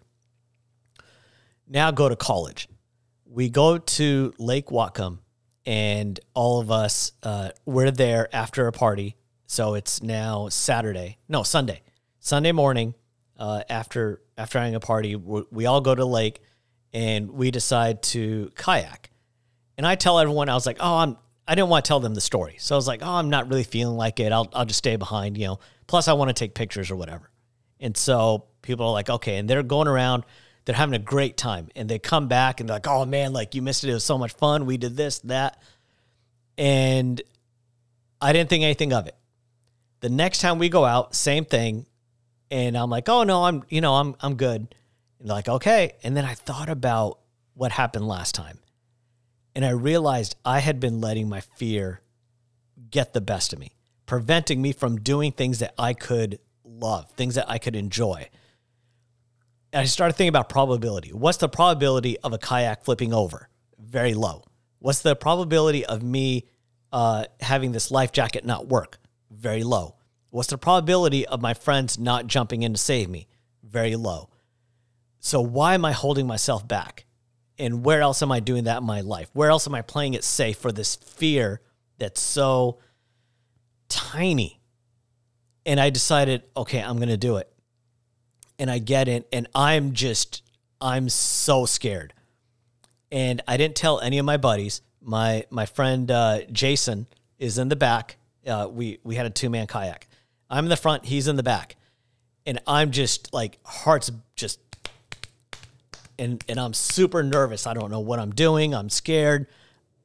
Now 1.67 1.91
go 1.91 2.09
to 2.09 2.17
college. 2.17 2.69
We 3.25 3.49
go 3.49 3.79
to 3.79 4.33
Lake 4.39 4.67
Whatcom 4.67 5.19
and 5.65 6.21
all 6.35 6.61
of 6.61 6.71
us 6.71 7.13
uh, 7.23 7.51
we're 7.65 7.91
there 7.91 8.29
after 8.35 8.67
a 8.67 8.73
party. 8.73 9.17
So 9.47 9.75
it's 9.75 10.03
now 10.03 10.49
Saturday, 10.49 11.19
no 11.29 11.43
Sunday, 11.43 11.83
Sunday 12.21 12.53
morning 12.53 12.95
uh, 13.39 13.63
after 13.69 14.23
after 14.37 14.59
having 14.59 14.75
a 14.75 14.81
party. 14.81 15.17
We, 15.17 15.43
we 15.51 15.67
all 15.67 15.81
go 15.81 15.95
to 15.95 16.01
the 16.01 16.07
lake 16.07 16.41
and 16.93 17.31
we 17.31 17.51
decide 17.51 18.03
to 18.05 18.51
kayak. 18.55 19.11
And 19.77 19.87
I 19.87 19.95
tell 19.95 20.19
everyone 20.19 20.49
I 20.49 20.55
was 20.55 20.67
like, 20.67 20.79
oh, 20.81 20.97
I'm 20.99 21.17
I 21.49 21.55
didn't 21.55 21.69
want 21.69 21.85
to 21.85 21.89
tell 21.89 22.01
them 22.01 22.15
the 22.15 22.21
story, 22.21 22.57
so 22.59 22.75
I 22.75 22.79
was 22.79 22.89
like, 22.89 23.03
oh, 23.03 23.15
I'm 23.15 23.31
not 23.31 23.49
really 23.49 23.65
feeling 23.65 23.97
like 23.97 24.21
it. 24.21 24.33
I'll 24.33 24.49
I'll 24.53 24.65
just 24.65 24.79
stay 24.79 24.97
behind, 24.97 25.39
you 25.39 25.47
know. 25.47 25.61
Plus, 25.87 26.09
I 26.09 26.15
want 26.15 26.29
to 26.29 26.35
take 26.35 26.55
pictures 26.55 26.91
or 26.91 26.97
whatever. 26.97 27.31
And 27.79 27.97
so 27.97 28.47
people 28.63 28.87
are 28.87 28.93
like, 28.93 29.09
okay, 29.09 29.37
and 29.37 29.49
they're 29.49 29.63
going 29.63 29.87
around 29.87 30.25
they're 30.67 30.75
having 30.75 30.95
a 30.95 30.99
great 30.99 31.37
time 31.37 31.69
and 31.75 31.89
they 31.89 31.99
come 31.99 32.27
back 32.29 32.61
and 32.61 32.69
they're 32.69 32.77
like, 32.77 32.89
oh 32.89 33.07
man, 33.07 33.33
like 33.33 33.55
you 33.55 33.63
missed 33.63 33.85
it. 33.85 33.91
It 33.91 33.95
was 33.95 34.05
so 34.05 34.19
much 34.19 34.33
fun. 34.33 34.67
We 34.67 34.77
did 34.77 34.97
this, 34.97 35.21
that. 35.21 35.63
And 36.59 37.23
I 38.21 38.33
didn't 38.33 38.51
think 38.51 38.65
anything 38.65 38.93
of 38.93 39.07
it. 39.07 39.15
The 40.01 40.09
next 40.09 40.41
time 40.41 40.59
we 40.59 40.69
go 40.69 40.85
out, 40.85 41.15
same 41.15 41.45
thing. 41.45 41.87
And 42.51 42.77
I'm 42.77 42.91
like, 42.91 43.09
oh 43.09 43.25
no, 43.25 43.45
I'm, 43.45 43.65
you 43.69 43.81
know, 43.81 43.95
I'm, 43.95 44.15
I'm 44.21 44.37
good. 44.37 44.75
And 45.19 45.29
like, 45.29 45.49
okay. 45.49 45.93
And 46.03 46.17
then 46.17 46.25
I 46.25 46.35
thought 46.35 46.69
about 46.69 47.19
what 47.55 47.73
happened 47.73 48.07
last 48.07 48.35
time. 48.35 48.59
And 49.55 49.65
I 49.65 49.71
realized 49.71 50.37
I 50.45 50.61
had 50.61 50.81
been 50.81 51.01
letting 51.01 51.29
my 51.29 51.41
fear 51.41 52.03
get 52.91 53.15
the 53.15 53.21
best 53.21 53.53
of 53.53 53.59
me, 53.59 53.73
preventing 54.05 54.61
me 54.61 54.73
from 54.73 54.99
doing 54.99 55.33
things 55.33 55.61
that 55.61 55.75
I 55.79 55.95
could 55.95 56.39
love, 56.65 57.11
things 57.13 57.37
that 57.37 57.49
I 57.49 57.59
could 57.59 57.75
enjoy. 57.75 58.29
And 59.73 59.83
I 59.83 59.85
started 59.87 60.15
thinking 60.15 60.29
about 60.29 60.49
probability. 60.49 61.11
What's 61.11 61.39
the 61.39 61.49
probability 61.49 62.19
of 62.19 62.33
a 62.33 62.39
kayak 62.39 62.85
flipping 62.85 63.13
over? 63.13 63.49
Very 63.79 64.15
low. 64.15 64.45
What's 64.79 65.01
the 65.01 65.17
probability 65.17 65.85
of 65.85 66.03
me 66.03 66.47
uh, 66.93 67.25
having 67.41 67.73
this 67.73 67.91
life 67.91 68.13
jacket 68.13 68.45
not 68.45 68.69
work? 68.69 68.99
Very 69.31 69.65
low. 69.65 69.96
What's 70.37 70.51
the 70.51 70.59
probability 70.59 71.27
of 71.27 71.41
my 71.41 71.55
friends 71.55 71.99
not 71.99 72.27
jumping 72.27 72.63
in 72.63 72.75
to 72.75 72.79
save 72.79 73.09
me? 73.09 73.27
Very 73.63 73.97
low. 73.97 74.29
So 75.19 75.41
why 75.41 75.73
am 75.73 75.87
I 75.87 75.93
holding 75.93 76.27
myself 76.27 76.69
back? 76.69 77.07
And 77.59 77.83
where 77.83 78.03
else 78.03 78.21
am 78.21 78.31
I 78.31 78.41
doing 78.41 78.65
that 78.65 78.83
in 78.83 78.85
my 78.85 79.01
life? 79.01 79.31
Where 79.33 79.49
else 79.49 79.67
am 79.67 79.75
I 79.75 79.81
playing 79.81 80.13
it 80.13 80.25
safe 80.25 80.59
for 80.59 80.73
this 80.73 80.95
fear 80.95 81.63
that's 81.97 82.21
so 82.21 82.81
tiny? 83.89 84.61
And 85.65 85.81
I 85.81 85.89
decided, 85.89 86.43
okay, 86.55 86.83
I'm 86.83 86.97
going 86.97 87.09
to 87.09 87.17
do 87.17 87.39
it 87.39 87.51
and 88.59 88.71
I 88.71 88.79
get 88.79 89.09
in, 89.09 89.25
and 89.33 89.49
I'm 89.55 89.95
just 89.95 90.43
I'm 90.83 91.09
so 91.09 91.65
scared. 91.65 92.13
And 93.11 93.41
I 93.49 93.57
didn't 93.57 93.77
tell 93.77 94.01
any 94.01 94.19
of 94.19 94.27
my 94.27 94.37
buddies. 94.37 94.83
My 95.01 95.47
my 95.49 95.65
friend 95.65 96.11
uh, 96.11 96.41
Jason 96.53 97.07
is 97.39 97.57
in 97.57 97.71
the 97.71 97.77
back. 97.77 98.19
Uh, 98.47 98.69
we 98.71 98.99
we 99.03 99.15
had 99.15 99.25
a 99.25 99.31
two 99.31 99.49
man 99.49 99.67
kayak. 99.67 100.09
I'm 100.51 100.65
in 100.65 100.69
the 100.71 100.77
front. 100.77 101.05
He's 101.07 101.29
in 101.29 101.37
the 101.37 101.43
back, 101.43 101.77
and 102.45 102.61
I'm 102.67 102.91
just 102.91 103.33
like 103.33 103.59
hearts 103.65 104.11
just, 104.35 104.61
and 106.19 106.43
and 106.49 106.61
I'm 106.61 106.75
super 106.75 107.23
nervous. 107.23 107.67
I 107.67 107.75
don't 107.75 107.91
know 107.91 108.01
what 108.01 108.19
I'm 108.19 108.31
doing. 108.31 108.75
I'm 108.75 108.89
scared. 108.89 109.47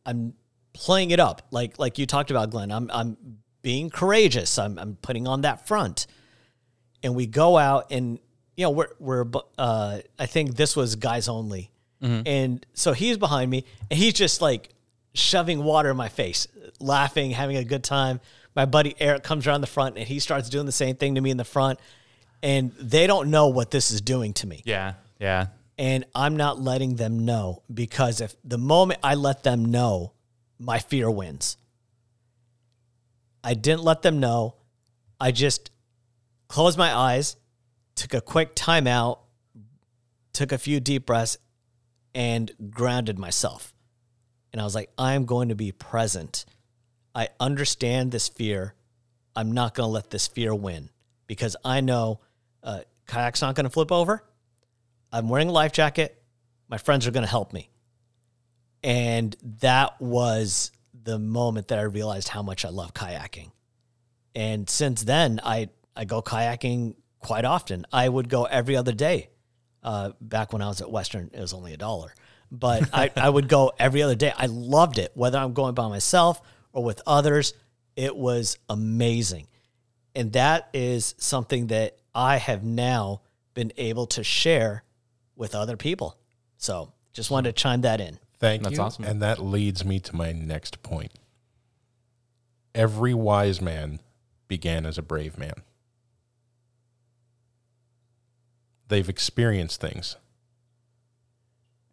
I'm 0.06 0.34
playing 0.74 1.12
it 1.12 1.20
up 1.20 1.44
like 1.52 1.78
like 1.80 1.98
you 1.98 2.06
talked 2.06 2.32
about, 2.32 2.50
Glenn. 2.50 2.72
I'm 2.72 2.90
I'm 2.94 3.18
being 3.62 3.90
courageous. 3.90 4.58
I'm 4.58 4.78
I'm 4.80 4.98
putting 5.02 5.28
on 5.28 5.42
that 5.42 5.68
front, 5.68 6.08
and 7.04 7.16
we 7.16 7.28
go 7.28 7.58
out 7.58 7.92
and 7.92 8.20
you 8.62 8.68
know, 8.68 8.72
we're 8.72 8.90
we're 9.00 9.26
uh, 9.58 10.00
I 10.20 10.26
think 10.26 10.56
this 10.56 10.76
was 10.76 10.96
guys 10.96 11.28
only, 11.28 11.72
mm-hmm. 12.02 12.22
and 12.28 12.66
so 12.74 12.94
he's 12.94 13.18
behind 13.18 13.50
me, 13.50 13.66
and 13.90 13.98
he's 13.98 14.14
just 14.14 14.42
like 14.42 14.70
shoving 15.14 15.64
water 15.64 15.90
in 15.90 15.98
my 15.98 16.10
face, 16.10 16.48
laughing, 16.80 17.32
having 17.32 17.58
a 17.58 17.64
good 17.64 17.84
time. 17.84 18.20
My 18.56 18.66
buddy 18.66 18.96
Eric 19.00 19.24
comes 19.24 19.48
around 19.48 19.62
the 19.62 19.68
front, 19.68 19.98
and 19.98 20.08
he 20.08 20.20
starts 20.20 20.50
doing 20.50 20.66
the 20.66 20.72
same 20.72 20.96
thing 20.96 21.16
to 21.16 21.22
me 21.22 21.32
in 21.32 21.38
the 21.38 21.46
front, 21.46 21.80
and 22.44 22.72
they 22.74 23.08
don't 23.08 23.30
know 23.30 23.48
what 23.48 23.72
this 23.72 23.92
is 23.92 24.02
doing 24.02 24.34
to 24.34 24.48
me. 24.48 24.62
Yeah, 24.66 24.94
yeah. 25.20 25.48
And 25.78 26.06
I'm 26.14 26.38
not 26.38 26.60
letting 26.60 26.96
them 26.96 27.26
know 27.26 27.64
because 27.74 28.22
if 28.22 28.36
the 28.44 28.58
moment 28.58 29.00
I 29.04 29.16
let 29.16 29.44
them 29.44 29.66
know, 29.66 30.14
my 30.60 30.80
fear 30.80 31.10
wins. 31.10 31.58
I 33.44 33.56
didn't 33.56 33.84
let 33.84 34.04
them 34.04 34.20
know. 34.20 34.56
I 35.20 35.32
just 35.32 35.72
closed 36.48 36.78
my 36.78 36.94
eyes 36.94 37.38
took 38.02 38.14
a 38.14 38.22
quick 38.22 38.56
timeout, 38.56 39.20
took 40.34 40.52
a 40.52 40.58
few 40.58 40.80
deep 40.80 41.06
breaths, 41.06 41.38
and 42.16 42.52
grounded 42.70 43.20
myself. 43.20 43.74
And 44.52 44.60
I 44.60 44.66
was 44.66 44.76
like, 44.76 44.90
I'm 44.98 45.26
going 45.26 45.50
to 45.50 45.56
be 45.56 45.72
present. 45.72 46.46
I 47.14 47.30
understand 47.40 48.12
this 48.12 48.28
fear. 48.28 48.74
I'm 49.36 49.52
not 49.52 49.74
going 49.74 49.88
to 49.88 49.92
let 49.92 50.10
this 50.10 50.28
fear 50.28 50.54
win 50.54 50.90
because 51.28 51.56
I 51.64 51.82
know 51.82 52.20
uh, 52.64 52.82
kayak's 53.08 53.42
not 53.42 53.56
going 53.56 53.66
to 53.66 53.70
flip 53.70 53.92
over. 53.92 54.24
I'm 55.12 55.30
wearing 55.30 55.50
a 55.50 55.52
life 55.52 55.72
jacket. 55.72 56.22
My 56.68 56.78
friends 56.78 57.06
are 57.08 57.12
going 57.12 57.26
to 57.26 57.30
help 57.30 57.54
me. 57.54 57.70
And 58.84 59.36
that 59.60 60.02
was 60.02 60.72
the 61.04 61.20
moment 61.20 61.68
that 61.70 61.80
I 61.80 61.84
realized 61.84 62.30
how 62.30 62.42
much 62.42 62.66
I 62.66 62.70
love 62.70 62.94
kayaking. 62.94 63.52
And 64.34 64.70
since 64.70 65.04
then, 65.04 65.40
I, 65.44 65.70
I 65.96 66.06
go 66.06 66.22
kayaking 66.22 66.96
quite 67.20 67.46
often. 67.46 67.86
I 67.92 68.08
would 68.08 68.30
go 68.30 68.46
every 68.46 68.76
other 68.76 68.94
day. 68.94 69.30
Uh, 69.84 70.12
back 70.22 70.54
when 70.54 70.62
I 70.62 70.68
was 70.68 70.80
at 70.80 70.92
Western, 70.92 71.32
it 71.34 71.40
was 71.40 71.54
only 71.54 71.74
a 71.74 71.78
dollar, 71.78 72.14
but 72.52 72.88
I, 72.94 73.10
I 73.16 73.28
would 73.28 73.48
go 73.48 73.72
every 73.80 74.04
other 74.04 74.14
day. 74.14 74.32
I 74.36 74.46
loved 74.46 75.00
it, 75.00 75.12
whether 75.16 75.40
I'm 75.40 75.54
going 75.54 75.74
by 75.74 75.88
myself 75.88 76.40
or 76.74 76.84
with 76.84 77.02
others. 77.06 77.54
It 77.96 78.16
was 78.16 78.58
amazing. 78.70 79.48
And 80.16 80.34
that 80.34 80.70
is 80.74 81.16
something 81.18 81.68
that 81.68 81.98
I 82.14 82.38
have 82.38 82.64
now 82.64 83.22
been 83.54 83.72
able 83.78 84.08
to 84.08 84.24
share 84.24 84.84
with 85.36 85.56
other 85.56 85.78
people. 85.78 86.18
So 86.58 86.94
just 87.14 87.32
wanted 87.32 87.56
to 87.56 87.62
chime 87.62 87.82
that 87.82 88.02
in. 88.02 88.20
Thank 88.40 88.62
you. 88.62 88.64
That's 88.66 88.78
you. 88.78 88.84
awesome. 88.84 89.06
And 89.06 89.22
that 89.22 89.40
leads 89.40 89.86
me 89.86 90.00
to 90.00 90.16
my 90.16 90.32
next 90.32 90.84
point. 90.84 91.12
Every 92.74 93.14
wise 93.14 93.62
man 93.62 94.00
began 94.48 94.86
as 94.86 94.98
a 94.98 95.02
brave 95.02 95.38
man. 95.38 95.54
they've 98.92 99.10
experienced 99.10 99.80
things. 99.80 100.18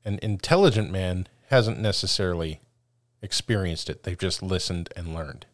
An 0.04 0.18
intelligent 0.20 0.90
man 0.90 1.28
hasn't 1.46 1.78
necessarily 1.78 2.60
experienced 3.22 3.90
it, 3.90 4.02
they've 4.02 4.18
just 4.18 4.42
listened 4.42 4.90
and 4.96 5.14
learned. 5.14 5.46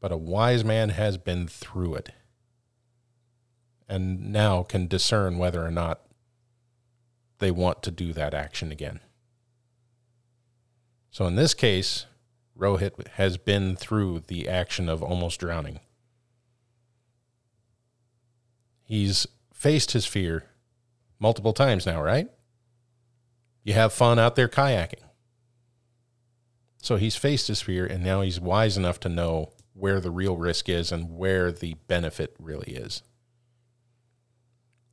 But 0.00 0.12
a 0.12 0.16
wise 0.16 0.64
man 0.64 0.90
has 0.90 1.18
been 1.18 1.46
through 1.46 1.94
it 1.96 2.10
and 3.88 4.32
now 4.32 4.62
can 4.62 4.86
discern 4.86 5.36
whether 5.36 5.64
or 5.64 5.70
not 5.70 6.00
they 7.38 7.50
want 7.50 7.82
to 7.82 7.90
do 7.90 8.12
that 8.12 8.34
action 8.34 8.70
again. 8.70 9.00
So 11.10 11.26
in 11.26 11.34
this 11.34 11.54
case, 11.54 12.06
Rohit 12.56 13.06
has 13.14 13.36
been 13.36 13.74
through 13.74 14.24
the 14.28 14.48
action 14.48 14.88
of 14.88 15.02
almost 15.02 15.40
drowning. 15.40 15.80
He's 18.84 19.26
faced 19.52 19.92
his 19.92 20.06
fear 20.06 20.44
multiple 21.18 21.52
times 21.52 21.84
now, 21.84 22.02
right? 22.02 22.28
You 23.64 23.74
have 23.74 23.92
fun 23.92 24.18
out 24.18 24.36
there 24.36 24.48
kayaking. 24.48 25.02
So 26.80 26.96
he's 26.96 27.16
faced 27.16 27.48
his 27.48 27.60
fear 27.60 27.86
and 27.86 28.02
now 28.02 28.22
he's 28.22 28.40
wise 28.40 28.76
enough 28.76 29.00
to 29.00 29.08
know 29.08 29.52
where 29.74 30.00
the 30.00 30.10
real 30.10 30.36
risk 30.36 30.68
is 30.68 30.90
and 30.90 31.16
where 31.16 31.52
the 31.52 31.74
benefit 31.86 32.34
really 32.38 32.72
is. 32.72 33.02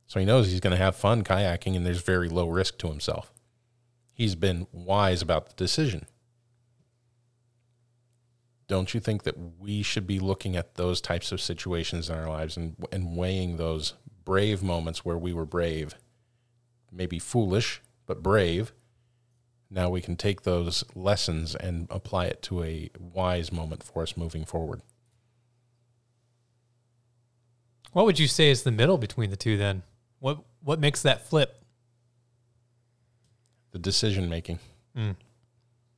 So 0.06 0.20
he 0.20 0.26
knows 0.26 0.50
he's 0.50 0.60
going 0.60 0.76
to 0.76 0.82
have 0.82 0.96
fun 0.96 1.24
kayaking 1.24 1.76
and 1.76 1.84
there's 1.84 2.02
very 2.02 2.28
low 2.28 2.48
risk 2.48 2.78
to 2.78 2.88
himself. 2.88 3.32
He's 4.14 4.34
been 4.34 4.66
wise 4.72 5.22
about 5.22 5.48
the 5.48 5.54
decision. 5.54 6.06
Don't 8.66 8.92
you 8.92 9.00
think 9.00 9.22
that 9.22 9.36
we 9.58 9.82
should 9.82 10.06
be 10.06 10.18
looking 10.18 10.56
at 10.56 10.74
those 10.74 11.00
types 11.00 11.32
of 11.32 11.40
situations 11.40 12.10
in 12.10 12.16
our 12.16 12.28
lives 12.28 12.56
and, 12.56 12.76
and 12.92 13.16
weighing 13.16 13.56
those 13.56 13.94
brave 14.24 14.62
moments 14.62 15.04
where 15.04 15.16
we 15.16 15.32
were 15.32 15.46
brave, 15.46 15.94
maybe 16.92 17.18
foolish, 17.18 17.80
but 18.06 18.22
brave. 18.22 18.72
Now 19.70 19.90
we 19.90 20.00
can 20.00 20.16
take 20.16 20.42
those 20.42 20.82
lessons 20.94 21.54
and 21.54 21.86
apply 21.90 22.26
it 22.26 22.40
to 22.42 22.62
a 22.64 22.90
wise 22.98 23.52
moment 23.52 23.82
for 23.82 24.02
us 24.02 24.16
moving 24.16 24.44
forward. 24.44 24.80
What 27.92 28.04
would 28.06 28.18
you 28.18 28.28
say 28.28 28.50
is 28.50 28.62
the 28.62 28.70
middle 28.70 28.98
between 28.98 29.30
the 29.30 29.36
two 29.36 29.56
then? 29.56 29.82
What 30.20 30.38
what 30.62 30.80
makes 30.80 31.02
that 31.02 31.26
flip? 31.26 31.54
the 33.70 33.78
decision 33.78 34.30
making. 34.30 34.58
Mm. 34.96 35.14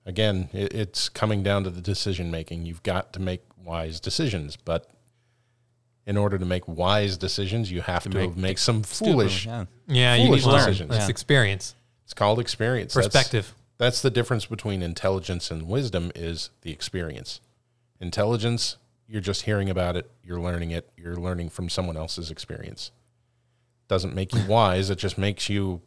Again, 0.05 0.49
it, 0.53 0.73
it's 0.75 1.09
coming 1.09 1.45
down 1.45 1.63
to 1.63 1.71
the 1.71 1.81
decision 1.81 2.29
making. 2.29 2.67
You've 2.67 2.83
got 2.83 3.13
to 3.13 3.21
make 3.21 3.45
wise 3.65 4.01
decisions, 4.01 4.57
but 4.57 4.91
in 6.05 6.17
order 6.17 6.37
to 6.37 6.45
make 6.45 6.67
wise 6.67 7.17
decisions, 7.17 7.71
you 7.71 7.81
have 7.83 8.03
to 8.03 8.09
make- 8.09 8.37
make, 8.37 8.59
some 8.59 8.83
foolish. 8.83 9.47
Yeah. 9.47 9.67
Yeah, 9.87 10.17
you 10.17 10.27
Foolish 10.27 10.41
need 10.41 10.45
to 10.47 10.51
learn. 10.51 10.59
decisions. 10.67 10.91
That's 10.91 11.05
Yeah. 11.05 11.11
experience, 11.11 11.75
It's 12.03 12.13
called 12.13 12.41
experience. 12.41 12.93
That's- 12.93 13.13
perspective. 13.13 13.55
That's, 13.81 14.03
the 14.03 14.11
difference 14.11 14.45
between 14.45 14.83
intelligence 14.83 15.51
and 15.51 15.66
wisdom 15.66 16.12
is 16.14 16.51
the 16.61 16.71
experience. 16.71 17.40
Intelligence, 17.99 18.77
you're 19.09 19.23
just 19.23 19.43
hearing 19.45 19.71
about 19.71 19.97
it, 19.97 20.11
you're 20.23 20.38
learning 20.38 20.71
it, 20.71 20.90
you're 20.99 21.16
learning 21.16 21.49
from 21.49 21.71
someone 21.71 21.97
else's 21.97 22.31
experience. 22.31 22.90
Doesn't 23.88 24.14
make 24.14 24.35
you 24.35 24.45
wise, 24.49 24.90
it 24.90 24.99
just 24.99 25.16
makes 25.16 25.49
you 25.49 25.81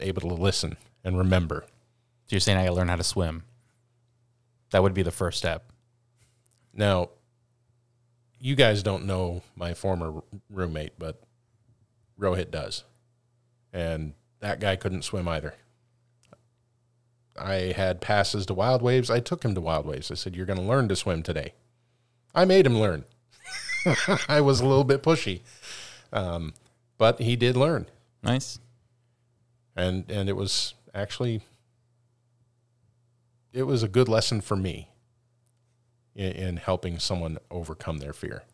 able 0.00 0.22
to 0.22 0.34
listen 0.34 0.76
and 1.04 1.16
remember. 1.16 1.64
So 2.26 2.34
you're 2.34 2.40
saying 2.40 2.58
I 2.58 2.64
got 2.64 2.70
to 2.70 2.74
learn 2.74 2.88
how 2.88 2.96
to 2.96 3.04
swim? 3.04 3.44
That 4.70 4.82
would 4.82 4.92
be 4.92 5.04
the 5.04 5.12
first 5.12 5.38
step. 5.38 5.70
Now, 6.74 7.10
you 8.40 8.56
guys 8.56 8.82
don't 8.82 9.06
know 9.06 9.42
my 9.54 9.72
former 9.72 10.20
roommate, 10.50 10.98
but 10.98 11.22
Rohit 12.18 12.50
does. 12.50 12.82
And 13.72 14.14
that 14.40 14.58
guy 14.58 14.74
couldn't 14.74 15.02
swim 15.02 15.28
either. 15.28 15.54
I 17.38 17.72
had 17.76 18.00
passes 18.00 18.46
to 18.46 18.54
Wild 18.54 18.82
Waves. 18.82 19.10
I 19.10 19.20
took 19.20 19.44
him 19.44 19.54
to 19.54 19.60
Wild 19.60 19.86
Waves. 19.86 20.10
I 20.10 20.14
said, 20.14 20.36
You're 20.36 20.46
going 20.46 20.58
to 20.58 20.64
learn 20.64 20.88
to 20.88 20.96
swim 20.96 21.22
today. 21.22 21.52
I 22.34 22.44
made 22.44 22.66
him 22.66 22.78
learn. 22.78 23.04
I 24.28 24.40
was 24.40 24.60
a 24.60 24.66
little 24.66 24.84
bit 24.84 25.02
pushy. 25.02 25.40
Um, 26.12 26.54
but 26.98 27.20
he 27.20 27.36
did 27.36 27.56
learn. 27.56 27.86
Nice. 28.22 28.58
And, 29.74 30.10
and 30.10 30.28
it 30.28 30.36
was 30.36 30.74
actually, 30.94 31.42
it 33.52 33.64
was 33.64 33.82
a 33.82 33.88
good 33.88 34.08
lesson 34.08 34.40
for 34.40 34.56
me 34.56 34.90
in, 36.14 36.32
in 36.32 36.56
helping 36.56 36.98
someone 36.98 37.38
overcome 37.50 37.98
their 37.98 38.12
fear. 38.12 38.44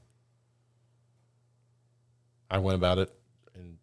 I 2.51 2.59
went 2.59 2.77
about 2.77 2.99
it 2.99 3.13
in 3.55 3.79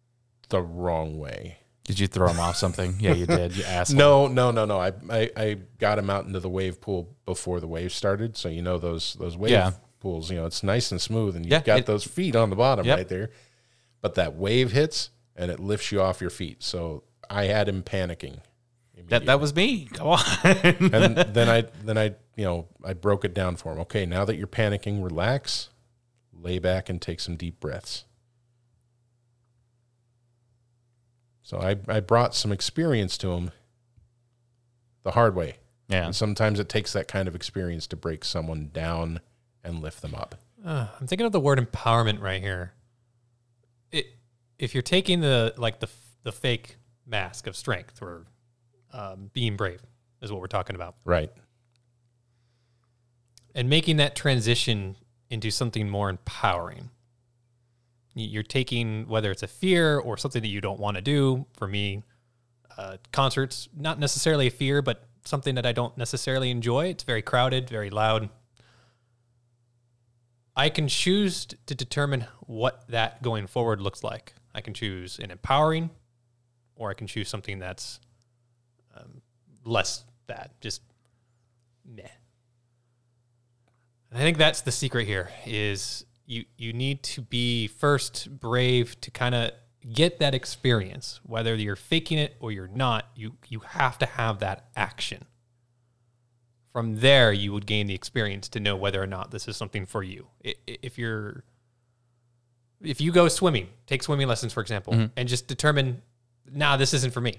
the 0.48 0.62
wrong 0.62 1.18
way. 1.18 1.59
Did 1.90 2.00
you 2.00 2.06
throw 2.06 2.28
him 2.28 2.40
off 2.40 2.56
something? 2.56 2.96
Yeah, 2.98 3.12
you 3.14 3.26
did. 3.26 3.56
You 3.56 3.64
asked. 3.64 3.94
No, 3.94 4.26
no, 4.26 4.50
no, 4.50 4.64
no. 4.64 4.78
I, 4.80 4.92
I, 5.08 5.30
I 5.36 5.56
got 5.78 5.98
him 5.98 6.08
out 6.10 6.24
into 6.26 6.40
the 6.40 6.48
wave 6.48 6.80
pool 6.80 7.14
before 7.26 7.60
the 7.60 7.66
waves 7.68 7.94
started. 7.94 8.36
So 8.36 8.48
you 8.48 8.62
know 8.62 8.78
those 8.78 9.14
those 9.14 9.36
wave 9.36 9.50
Yeah. 9.52 9.72
pools. 10.00 10.30
You 10.30 10.36
know 10.36 10.46
it's 10.46 10.62
nice 10.62 10.90
and 10.92 11.00
smooth, 11.00 11.36
and 11.36 11.44
you've 11.44 11.52
Yeah, 11.52 11.60
got 11.60 11.78
it- 11.80 11.86
those 11.86 12.04
feet 12.04 12.34
on 12.36 12.50
the 12.50 12.56
bottom 12.56 12.86
Yep. 12.86 12.96
right 12.96 13.08
there. 13.08 13.30
But 14.00 14.14
that 14.14 14.34
wave 14.34 14.72
hits 14.72 15.10
and 15.36 15.50
it 15.50 15.60
lifts 15.60 15.92
you 15.92 16.00
off 16.00 16.20
your 16.20 16.30
feet. 16.30 16.62
So 16.62 17.04
I 17.28 17.44
had 17.44 17.68
him 17.68 17.82
panicking. 17.82 18.38
That 19.08 19.26
that 19.26 19.40
was 19.40 19.54
me. 19.54 19.86
Come 19.92 20.06
on. 20.08 20.20
and 20.44 21.16
then 21.34 21.48
I 21.48 21.62
then 21.84 21.98
I 21.98 22.14
you 22.36 22.44
know 22.44 22.68
I 22.84 22.92
broke 22.92 23.24
it 23.24 23.34
down 23.34 23.56
for 23.56 23.72
him. 23.72 23.80
Okay, 23.80 24.06
now 24.06 24.24
that 24.24 24.36
you're 24.36 24.46
panicking, 24.46 25.02
relax, 25.02 25.70
lay 26.32 26.58
back, 26.58 26.88
and 26.88 27.00
take 27.02 27.18
some 27.20 27.36
deep 27.36 27.58
breaths. 27.60 28.04
So 31.50 31.58
I 31.58 31.74
I 31.88 31.98
brought 31.98 32.32
some 32.36 32.52
experience 32.52 33.18
to 33.18 33.32
him. 33.32 33.50
The 35.02 35.10
hard 35.10 35.34
way, 35.34 35.56
yeah. 35.88 36.04
and 36.04 36.14
sometimes 36.14 36.60
it 36.60 36.68
takes 36.68 36.92
that 36.92 37.08
kind 37.08 37.26
of 37.26 37.34
experience 37.34 37.88
to 37.88 37.96
break 37.96 38.24
someone 38.24 38.70
down 38.72 39.18
and 39.64 39.82
lift 39.82 40.00
them 40.00 40.14
up. 40.14 40.36
Uh, 40.64 40.86
I'm 41.00 41.08
thinking 41.08 41.26
of 41.26 41.32
the 41.32 41.40
word 41.40 41.58
empowerment 41.58 42.20
right 42.20 42.40
here. 42.40 42.74
It, 43.90 44.14
if 44.60 44.74
you're 44.76 44.82
taking 44.82 45.22
the 45.22 45.52
like 45.56 45.80
the 45.80 45.88
the 46.22 46.30
fake 46.30 46.76
mask 47.04 47.48
of 47.48 47.56
strength 47.56 48.00
or 48.00 48.26
um, 48.92 49.30
being 49.32 49.56
brave 49.56 49.80
is 50.22 50.30
what 50.30 50.40
we're 50.40 50.46
talking 50.46 50.76
about, 50.76 50.94
Right. 51.04 51.32
and 53.56 53.68
making 53.68 53.96
that 53.96 54.14
transition 54.14 54.94
into 55.30 55.50
something 55.50 55.88
more 55.88 56.10
empowering. 56.10 56.90
You're 58.24 58.42
taking 58.42 59.06
whether 59.08 59.30
it's 59.30 59.42
a 59.42 59.48
fear 59.48 59.98
or 59.98 60.16
something 60.16 60.42
that 60.42 60.48
you 60.48 60.60
don't 60.60 60.80
want 60.80 60.96
to 60.96 61.02
do. 61.02 61.46
For 61.54 61.66
me, 61.66 62.02
uh, 62.76 62.96
concerts 63.12 63.68
not 63.76 63.98
necessarily 63.98 64.46
a 64.46 64.50
fear, 64.50 64.82
but 64.82 65.08
something 65.24 65.54
that 65.54 65.66
I 65.66 65.72
don't 65.72 65.96
necessarily 65.96 66.50
enjoy. 66.50 66.86
It's 66.86 67.04
very 67.04 67.22
crowded, 67.22 67.68
very 67.68 67.90
loud. 67.90 68.30
I 70.56 70.68
can 70.68 70.88
choose 70.88 71.46
to 71.46 71.74
determine 71.74 72.26
what 72.40 72.84
that 72.88 73.22
going 73.22 73.46
forward 73.46 73.80
looks 73.80 74.02
like. 74.02 74.34
I 74.54 74.60
can 74.60 74.74
choose 74.74 75.18
an 75.18 75.30
empowering, 75.30 75.90
or 76.74 76.90
I 76.90 76.94
can 76.94 77.06
choose 77.06 77.28
something 77.28 77.58
that's 77.58 78.00
um, 78.96 79.22
less 79.64 80.04
bad, 80.26 80.50
just 80.60 80.82
meh. 81.84 82.02
And 84.10 84.18
I 84.18 84.22
think 84.22 84.38
that's 84.38 84.62
the 84.62 84.72
secret 84.72 85.06
here 85.06 85.30
is 85.46 86.04
you 86.30 86.44
you 86.56 86.72
need 86.72 87.02
to 87.02 87.20
be 87.22 87.66
first 87.66 88.14
brave 88.38 89.00
to 89.00 89.10
kind 89.10 89.34
of 89.34 89.50
get 89.92 90.18
that 90.20 90.34
experience 90.34 91.20
whether 91.24 91.54
you're 91.54 91.74
faking 91.76 92.18
it 92.18 92.36
or 92.40 92.52
you're 92.52 92.68
not 92.68 93.06
you 93.16 93.34
you 93.48 93.60
have 93.60 93.98
to 93.98 94.06
have 94.06 94.38
that 94.38 94.58
action 94.76 95.24
from 96.72 97.00
there 97.00 97.32
you 97.32 97.52
would 97.52 97.66
gain 97.66 97.86
the 97.86 97.94
experience 97.94 98.48
to 98.48 98.60
know 98.60 98.76
whether 98.76 99.02
or 99.02 99.06
not 99.06 99.30
this 99.30 99.48
is 99.48 99.56
something 99.56 99.86
for 99.86 100.02
you 100.02 100.28
I- 100.44 100.54
i- 100.68 100.78
if 100.82 100.98
you're 100.98 101.44
if 102.82 103.00
you 103.00 103.10
go 103.12 103.26
swimming 103.28 103.68
take 103.86 104.02
swimming 104.02 104.28
lessons 104.28 104.52
for 104.52 104.60
example 104.60 104.92
mm-hmm. 104.92 105.06
and 105.16 105.28
just 105.28 105.46
determine 105.48 106.02
nah 106.52 106.76
this 106.76 106.94
isn't 106.94 107.12
for 107.12 107.20
me 107.20 107.34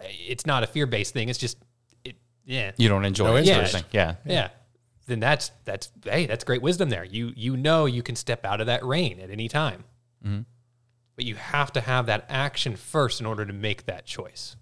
it's 0.00 0.44
not 0.46 0.62
a 0.62 0.66
fear-based 0.66 1.14
thing 1.14 1.28
it's 1.28 1.38
just 1.38 1.56
it 2.04 2.16
yeah 2.44 2.72
You 2.76 2.88
don't 2.88 3.04
enjoy 3.04 3.24
No 3.26 3.36
it. 3.36 3.46
interest. 3.46 3.72
sort 3.72 3.84
of 3.84 3.90
thing. 3.90 4.00
Yeah. 4.00 4.14
yeah 4.26 4.48
then 5.06 5.20
that's 5.20 5.50
that's 5.64 5.90
hey 6.04 6.26
that's 6.26 6.44
great 6.44 6.62
wisdom 6.62 6.90
there. 6.90 7.04
You 7.04 7.32
you 7.36 7.56
know 7.56 7.86
you 7.86 8.02
can 8.02 8.16
step 8.16 8.44
out 8.44 8.60
of 8.60 8.66
that 8.66 8.84
rain 8.84 9.20
at 9.20 9.30
any 9.30 9.48
time. 9.48 9.84
But 11.16 11.24
you 11.24 11.36
have 11.36 11.72
to 11.74 11.80
have 11.80 12.06
that 12.06 12.26
action 12.28 12.76
first 12.76 13.20
in 13.20 13.26
order 13.26 13.44
to 13.46 13.52
make 13.52 13.86
that 13.86 14.04
choice. 14.06 14.56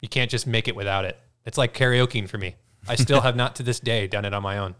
You 0.00 0.08
can't 0.08 0.30
just 0.30 0.46
make 0.46 0.68
it 0.68 0.76
without 0.76 1.04
it. 1.04 1.18
It's 1.44 1.58
like 1.58 1.74
karaokeing 1.74 2.28
for 2.28 2.38
me. 2.38 2.54
I 2.88 2.94
still 2.94 3.20
have 3.22 3.36
not 3.36 3.56
to 3.56 3.62
this 3.62 3.80
day 3.80 4.06
done 4.06 4.24
it 4.24 4.32
on 4.32 4.42
my 4.42 4.58
own. 4.58 4.74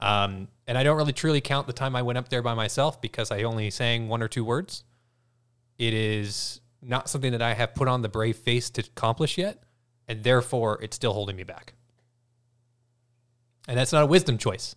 Um, 0.00 0.48
and 0.66 0.78
i 0.78 0.82
don't 0.82 0.96
really 0.96 1.12
truly 1.12 1.40
count 1.40 1.66
the 1.66 1.72
time 1.72 1.94
i 1.94 2.02
went 2.02 2.18
up 2.18 2.28
there 2.28 2.42
by 2.42 2.54
myself 2.54 3.00
because 3.00 3.30
i 3.30 3.42
only 3.42 3.70
sang 3.70 4.08
one 4.08 4.22
or 4.22 4.28
two 4.28 4.44
words. 4.44 4.84
It 5.78 5.94
is 5.94 6.60
not 6.80 7.08
something 7.08 7.32
that 7.32 7.42
i 7.42 7.54
have 7.54 7.74
put 7.74 7.88
on 7.88 8.02
the 8.02 8.08
brave 8.08 8.36
face 8.36 8.70
to 8.70 8.80
accomplish 8.80 9.38
yet 9.38 9.62
and 10.08 10.24
therefore 10.24 10.78
it's 10.82 10.96
still 10.96 11.12
holding 11.12 11.36
me 11.36 11.44
back 11.44 11.74
and 13.68 13.78
that's 13.78 13.92
not 13.92 14.02
a 14.02 14.06
wisdom 14.06 14.38
choice 14.38 14.74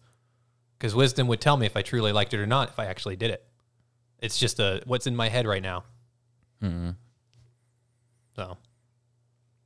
because 0.78 0.94
wisdom 0.96 1.28
would 1.28 1.42
tell 1.42 1.58
me 1.58 1.66
if 1.66 1.76
I 1.78 1.82
truly 1.82 2.12
liked 2.12 2.34
it 2.34 2.40
or 2.40 2.46
not 2.46 2.70
if 2.70 2.80
I 2.80 2.86
actually 2.86 3.16
did 3.16 3.32
it. 3.32 3.44
It's 4.20 4.38
just 4.38 4.60
a 4.60 4.82
what's 4.86 5.08
in 5.08 5.16
my 5.16 5.30
head 5.30 5.46
right 5.48 5.62
now. 5.64 5.84
hmm 6.62 6.92
So, 8.36 8.58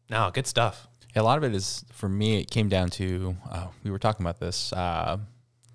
no, 0.09 0.31
good 0.33 0.47
stuff. 0.47 0.87
A 1.15 1.23
lot 1.23 1.37
of 1.37 1.43
it 1.43 1.55
is 1.55 1.83
for 1.91 2.07
me. 2.07 2.39
It 2.39 2.49
came 2.51 2.69
down 2.69 2.89
to 2.91 3.35
uh, 3.49 3.67
we 3.83 3.91
were 3.91 3.99
talking 3.99 4.23
about 4.25 4.39
this. 4.39 4.71
Uh, 4.73 5.17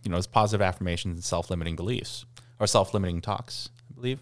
you 0.04 0.10
know, 0.10 0.16
it's 0.16 0.26
positive 0.26 0.62
affirmations 0.62 1.14
and 1.16 1.24
self-limiting 1.24 1.76
beliefs 1.76 2.24
or 2.60 2.66
self-limiting 2.66 3.20
talks, 3.20 3.68
I 3.90 3.94
believe. 3.94 4.20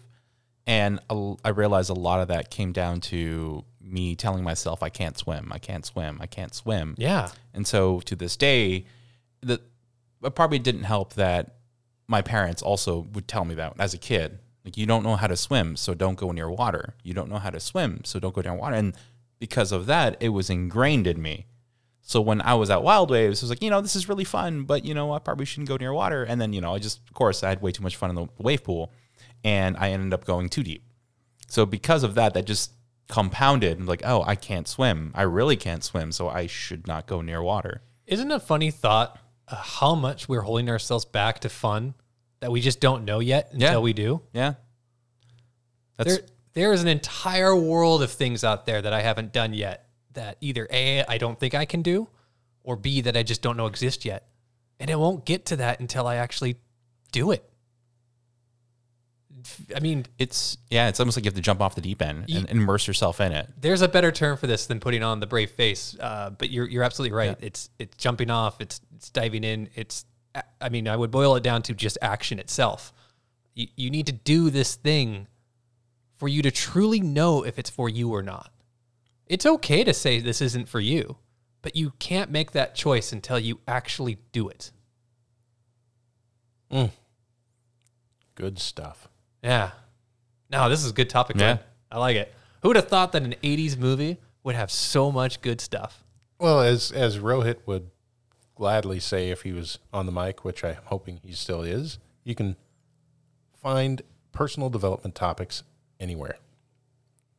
And 0.65 0.99
a- 1.09 1.35
I 1.45 1.49
realized 1.49 1.89
a 1.89 1.93
lot 1.93 2.19
of 2.21 2.29
that 2.29 2.49
came 2.49 2.71
down 2.71 2.99
to 3.01 3.63
me 3.81 4.15
telling 4.15 4.43
myself 4.43 4.81
I 4.81 4.89
can't 4.89 5.17
swim, 5.17 5.51
I 5.53 5.59
can't 5.59 5.85
swim, 5.85 6.17
I 6.21 6.25
can't 6.25 6.53
swim. 6.53 6.95
Yeah, 6.97 7.29
And 7.53 7.67
so 7.67 7.99
to 8.01 8.15
this 8.15 8.35
day, 8.37 8.85
that 9.47 9.61
it 10.23 10.35
probably 10.35 10.59
didn't 10.59 10.83
help 10.83 11.13
that 11.13 11.55
my 12.07 12.21
parents 12.21 12.61
also 12.61 13.07
would 13.13 13.27
tell 13.27 13.45
me 13.45 13.55
that 13.55 13.73
as 13.79 13.93
a 13.93 13.97
kid. 13.97 14.39
Like 14.65 14.77
you 14.77 14.85
don't 14.85 15.03
know 15.03 15.15
how 15.15 15.27
to 15.27 15.35
swim, 15.35 15.75
so 15.75 15.93
don't 15.93 16.17
go 16.17 16.31
near 16.31 16.49
water. 16.49 16.95
You 17.03 17.13
don't 17.13 17.29
know 17.29 17.37
how 17.37 17.49
to 17.49 17.59
swim, 17.59 18.01
so 18.05 18.19
don't 18.19 18.33
go 18.33 18.41
near 18.41 18.55
water. 18.55 18.75
And 18.75 18.93
because 19.39 19.71
of 19.71 19.85
that, 19.87 20.15
it 20.19 20.29
was 20.29 20.49
ingrained 20.49 21.07
in 21.07 21.21
me. 21.21 21.47
So 22.01 22.21
when 22.21 22.41
I 22.41 22.53
was 22.53 22.69
at 22.69 22.83
Wild 22.83 23.11
Waves, 23.11 23.41
I 23.41 23.45
was 23.45 23.49
like, 23.49 23.63
you 23.63 23.69
know, 23.69 23.81
this 23.81 23.95
is 23.95 24.09
really 24.09 24.23
fun, 24.23 24.63
but 24.63 24.85
you 24.85 24.93
know, 24.93 25.13
I 25.13 25.19
probably 25.19 25.45
shouldn't 25.45 25.69
go 25.69 25.77
near 25.77 25.93
water. 25.93 26.23
And 26.23 26.39
then, 26.39 26.53
you 26.53 26.61
know, 26.61 26.75
I 26.75 26.79
just, 26.79 26.99
of 27.07 27.13
course, 27.13 27.43
I 27.43 27.49
had 27.49 27.61
way 27.61 27.71
too 27.71 27.83
much 27.83 27.95
fun 27.95 28.09
in 28.09 28.15
the 28.15 28.27
wave 28.37 28.63
pool, 28.63 28.91
and 29.43 29.75
I 29.77 29.91
ended 29.91 30.13
up 30.13 30.25
going 30.25 30.49
too 30.49 30.63
deep. 30.63 30.83
So 31.47 31.65
because 31.65 32.03
of 32.03 32.15
that, 32.15 32.33
that 32.33 32.45
just 32.45 32.71
compounded. 33.07 33.85
Like, 33.85 34.01
oh, 34.05 34.23
I 34.25 34.35
can't 34.35 34.67
swim. 34.67 35.11
I 35.13 35.23
really 35.23 35.55
can't 35.55 35.83
swim, 35.83 36.11
so 36.11 36.29
I 36.29 36.47
should 36.47 36.87
not 36.87 37.07
go 37.07 37.21
near 37.21 37.41
water. 37.41 37.81
isn't 38.07 38.31
a 38.31 38.39
funny 38.39 38.71
thought 38.71 39.17
how 39.55 39.95
much 39.95 40.27
we're 40.29 40.41
holding 40.41 40.69
ourselves 40.69 41.05
back 41.05 41.39
to 41.39 41.49
fun 41.49 41.93
that 42.39 42.51
we 42.51 42.61
just 42.61 42.79
don't 42.79 43.05
know 43.05 43.19
yet 43.19 43.49
until 43.53 43.71
Yeah. 43.73 43.77
we 43.79 43.93
do? 43.93 44.21
Yeah. 44.33 44.53
That's 45.97 46.17
there 46.17 46.25
there 46.53 46.73
is 46.73 46.81
an 46.81 46.87
entire 46.87 47.55
world 47.55 48.03
of 48.03 48.11
things 48.11 48.43
out 48.43 48.65
there 48.65 48.81
that 48.81 48.93
I 48.93 49.01
haven't 49.01 49.33
done 49.33 49.53
yet 49.53 49.87
that 50.13 50.37
either 50.41 50.67
A 50.71 51.03
I 51.03 51.17
don't 51.17 51.39
think 51.39 51.55
I 51.55 51.65
can 51.65 51.81
do 51.81 52.07
or 52.63 52.75
B 52.75 53.01
that 53.01 53.17
I 53.17 53.23
just 53.23 53.41
don't 53.41 53.57
know 53.57 53.65
exist 53.67 54.05
yet. 54.05 54.27
And 54.79 54.89
it 54.89 54.97
won't 54.99 55.25
get 55.25 55.45
to 55.47 55.55
that 55.57 55.79
until 55.79 56.05
I 56.07 56.15
actually 56.17 56.57
do 57.11 57.31
it. 57.31 57.47
I 59.75 59.79
mean, 59.81 60.05
It's 60.17 60.57
yeah, 60.69 60.87
it's 60.87 60.99
almost 61.01 61.17
like 61.17 61.25
you 61.25 61.29
have 61.29 61.35
to 61.35 61.41
jump 61.41 61.59
off 61.61 61.75
the 61.75 61.81
deep 61.81 62.01
end 62.01 62.29
and 62.29 62.49
immerse 62.49 62.87
yourself 62.87 63.19
in 63.19 63.31
it. 63.33 63.49
there's 63.59 63.81
a 63.81 63.87
better 63.89 64.11
term 64.11 64.37
for 64.37 64.47
this 64.47 64.67
than 64.67 64.79
putting 64.79 65.03
on 65.03 65.19
the 65.19 65.27
brave 65.27 65.51
face. 65.51 65.97
Uh, 65.99 66.29
but 66.29 66.49
you're 66.49 66.65
you're 66.67 66.83
absolutely 66.83 67.15
right. 67.15 67.35
It's 67.41 67.69
it's 67.77 67.95
jumping 67.97 68.29
off. 68.29 68.61
It's 68.61 68.79
it's 69.03 69.09
diving 69.09 69.43
in. 69.43 69.69
It's 69.75 70.05
I 70.61 70.69
mean, 70.69 70.87
I 70.87 70.95
would 70.95 71.11
boil 71.11 71.35
it 71.35 71.43
down 71.43 71.61
to 71.63 71.73
just 71.73 71.97
action 72.01 72.39
itself. 72.39 72.93
You 73.53 73.67
you 73.75 73.89
need 73.89 74.05
to 74.05 74.13
do 74.13 74.49
this 74.49 74.75
thing 74.75 75.27
for 76.15 76.29
you 76.29 76.41
to 76.41 76.51
truly 76.51 77.01
know 77.01 77.43
if 77.43 77.59
it's 77.59 77.69
for 77.69 77.89
you 77.89 78.13
or 78.13 78.23
not. 78.23 78.53
It's 79.27 79.45
okay 79.45 79.83
to 79.83 79.93
say 79.93 80.21
this 80.21 80.41
isn't 80.41 80.69
for 80.69 80.79
you, 80.79 81.17
but 81.61 81.75
you 81.75 81.91
can't 81.99 82.31
make 82.31 82.53
that 82.53 82.75
choice 82.75 83.11
until 83.11 83.37
you 83.37 83.59
actually 83.67 84.19
do 84.31 84.47
it. 84.47 84.71
Mm. 86.71 86.91
Good 88.35 88.57
stuff. 88.57 89.09
Yeah. 89.43 89.71
No, 90.49 90.69
this 90.69 90.81
is 90.81 90.91
a 90.91 90.93
good 90.93 91.09
topic. 91.09 91.35
Yeah. 91.35 91.55
man. 91.55 91.59
I 91.91 91.99
like 91.99 92.15
it. 92.15 92.33
Who 92.61 92.69
would 92.69 92.77
have 92.77 92.87
thought 92.87 93.11
that 93.11 93.23
an 93.23 93.35
80s 93.43 93.77
movie 93.77 94.17
would 94.43 94.55
have 94.55 94.71
so 94.71 95.11
much 95.11 95.41
good 95.41 95.59
stuff? 95.59 96.05
Well, 96.39 96.61
as 96.61 96.91
as 96.91 97.19
Rohit 97.19 97.57
would 97.65 97.89
gladly 98.55 98.99
say 98.99 99.29
if 99.29 99.41
he 99.41 99.51
was 99.51 99.79
on 99.91 100.05
the 100.05 100.11
mic, 100.11 100.43
which 100.43 100.63
I'm 100.63 100.77
hoping 100.85 101.19
he 101.23 101.33
still 101.33 101.61
is, 101.61 101.99
you 102.23 102.35
can 102.35 102.55
find 103.61 104.01
personal 104.31 104.69
development 104.69 105.15
topics 105.15 105.63
anywhere. 105.99 106.37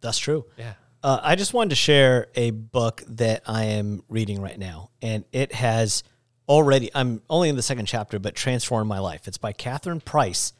That's 0.00 0.18
true. 0.18 0.44
Yeah. 0.56 0.74
Uh, 1.02 1.20
I 1.22 1.34
just 1.34 1.52
wanted 1.52 1.70
to 1.70 1.76
share 1.76 2.28
a 2.34 2.50
book 2.50 3.02
that 3.08 3.42
I 3.46 3.64
am 3.64 4.02
reading 4.08 4.40
right 4.40 4.58
now, 4.58 4.90
and 5.02 5.24
it 5.32 5.52
has 5.52 6.02
already, 6.48 6.90
I'm 6.94 7.22
only 7.28 7.48
in 7.48 7.56
the 7.56 7.62
second 7.62 7.86
chapter, 7.86 8.18
but 8.18 8.34
transformed 8.34 8.88
my 8.88 8.98
life. 8.98 9.28
It's 9.28 9.38
by 9.38 9.52
Catherine 9.52 10.00
Price. 10.00 10.52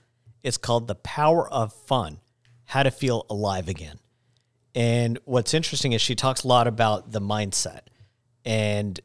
It's 0.43 0.59
called 0.59 0.87
The 0.87 0.95
Power 0.97 1.51
of 1.51 1.73
Fun 1.73 2.19
How 2.65 2.83
to 2.83 2.91
Feel 2.91 3.25
Alive 3.31 3.69
Again. 3.69 3.99
And 4.75 5.19
what's 5.25 5.55
interesting 5.55 5.93
is 5.93 6.03
she 6.03 6.15
talks 6.15 6.43
a 6.43 6.49
lot 6.49 6.67
about 6.67 7.13
the 7.13 7.21
mindset 7.21 7.81
and 8.45 9.01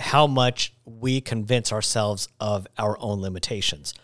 how 0.00 0.26
much 0.26 0.72
we 0.84 1.20
convince 1.20 1.72
ourselves 1.72 2.28
of 2.40 2.66
our 2.78 2.98
own 3.00 3.20
limitations. 3.20 3.94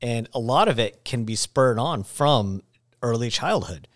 And 0.00 0.28
a 0.34 0.38
lot 0.38 0.68
of 0.68 0.78
it 0.78 1.04
can 1.04 1.24
be 1.24 1.34
spurred 1.34 1.78
on 1.78 2.04
from 2.04 2.62
early 3.02 3.30
childhood. 3.30 3.88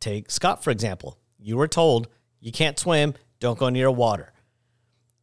Take 0.00 0.30
Scott, 0.30 0.62
for 0.62 0.70
example. 0.70 1.18
You 1.38 1.56
were 1.56 1.68
told 1.68 2.08
you 2.40 2.52
can't 2.52 2.78
swim, 2.78 3.14
don't 3.40 3.58
go 3.58 3.68
near 3.68 3.90
water. 3.90 4.32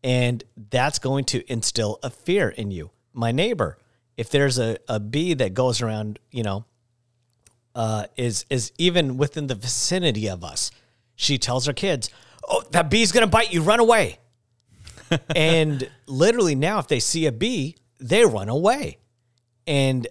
And 0.04 0.44
that's 0.70 1.00
going 1.00 1.26
to 1.26 1.52
instill 1.52 2.00
a 2.04 2.10
fear 2.10 2.50
in 2.50 2.70
you. 2.72 2.92
My 3.14 3.32
neighbor, 3.32 3.78
if 4.18 4.30
there's 4.30 4.60
a, 4.60 4.78
a 4.88 5.00
bee 5.00 5.34
that 5.34 5.54
goes 5.54 5.82
around, 5.82 6.20
you 6.32 6.44
know, 6.44 6.66
uh, 7.74 8.06
is 8.16 8.46
is 8.50 8.72
even 8.78 9.18
within 9.18 9.48
the 9.48 9.56
vicinity 9.56 10.30
of 10.30 10.44
us, 10.44 10.72
she 11.16 11.38
tells 11.38 11.66
her 11.66 11.74
kids, 11.74 12.10
"Oh, 12.48 12.64
that 12.72 12.90
bee's 12.90 13.12
gonna 13.12 13.28
bite 13.28 13.54
you. 13.54 13.62
Run 13.62 13.80
away!" 13.80 14.20
and 15.36 15.90
literally 16.08 16.56
now, 16.56 16.80
if 16.80 16.88
they 16.88 17.00
see 17.00 17.26
a 17.26 17.32
bee, 17.32 17.76
they 18.00 18.26
run 18.26 18.50
away. 18.50 18.98
And 19.68 20.08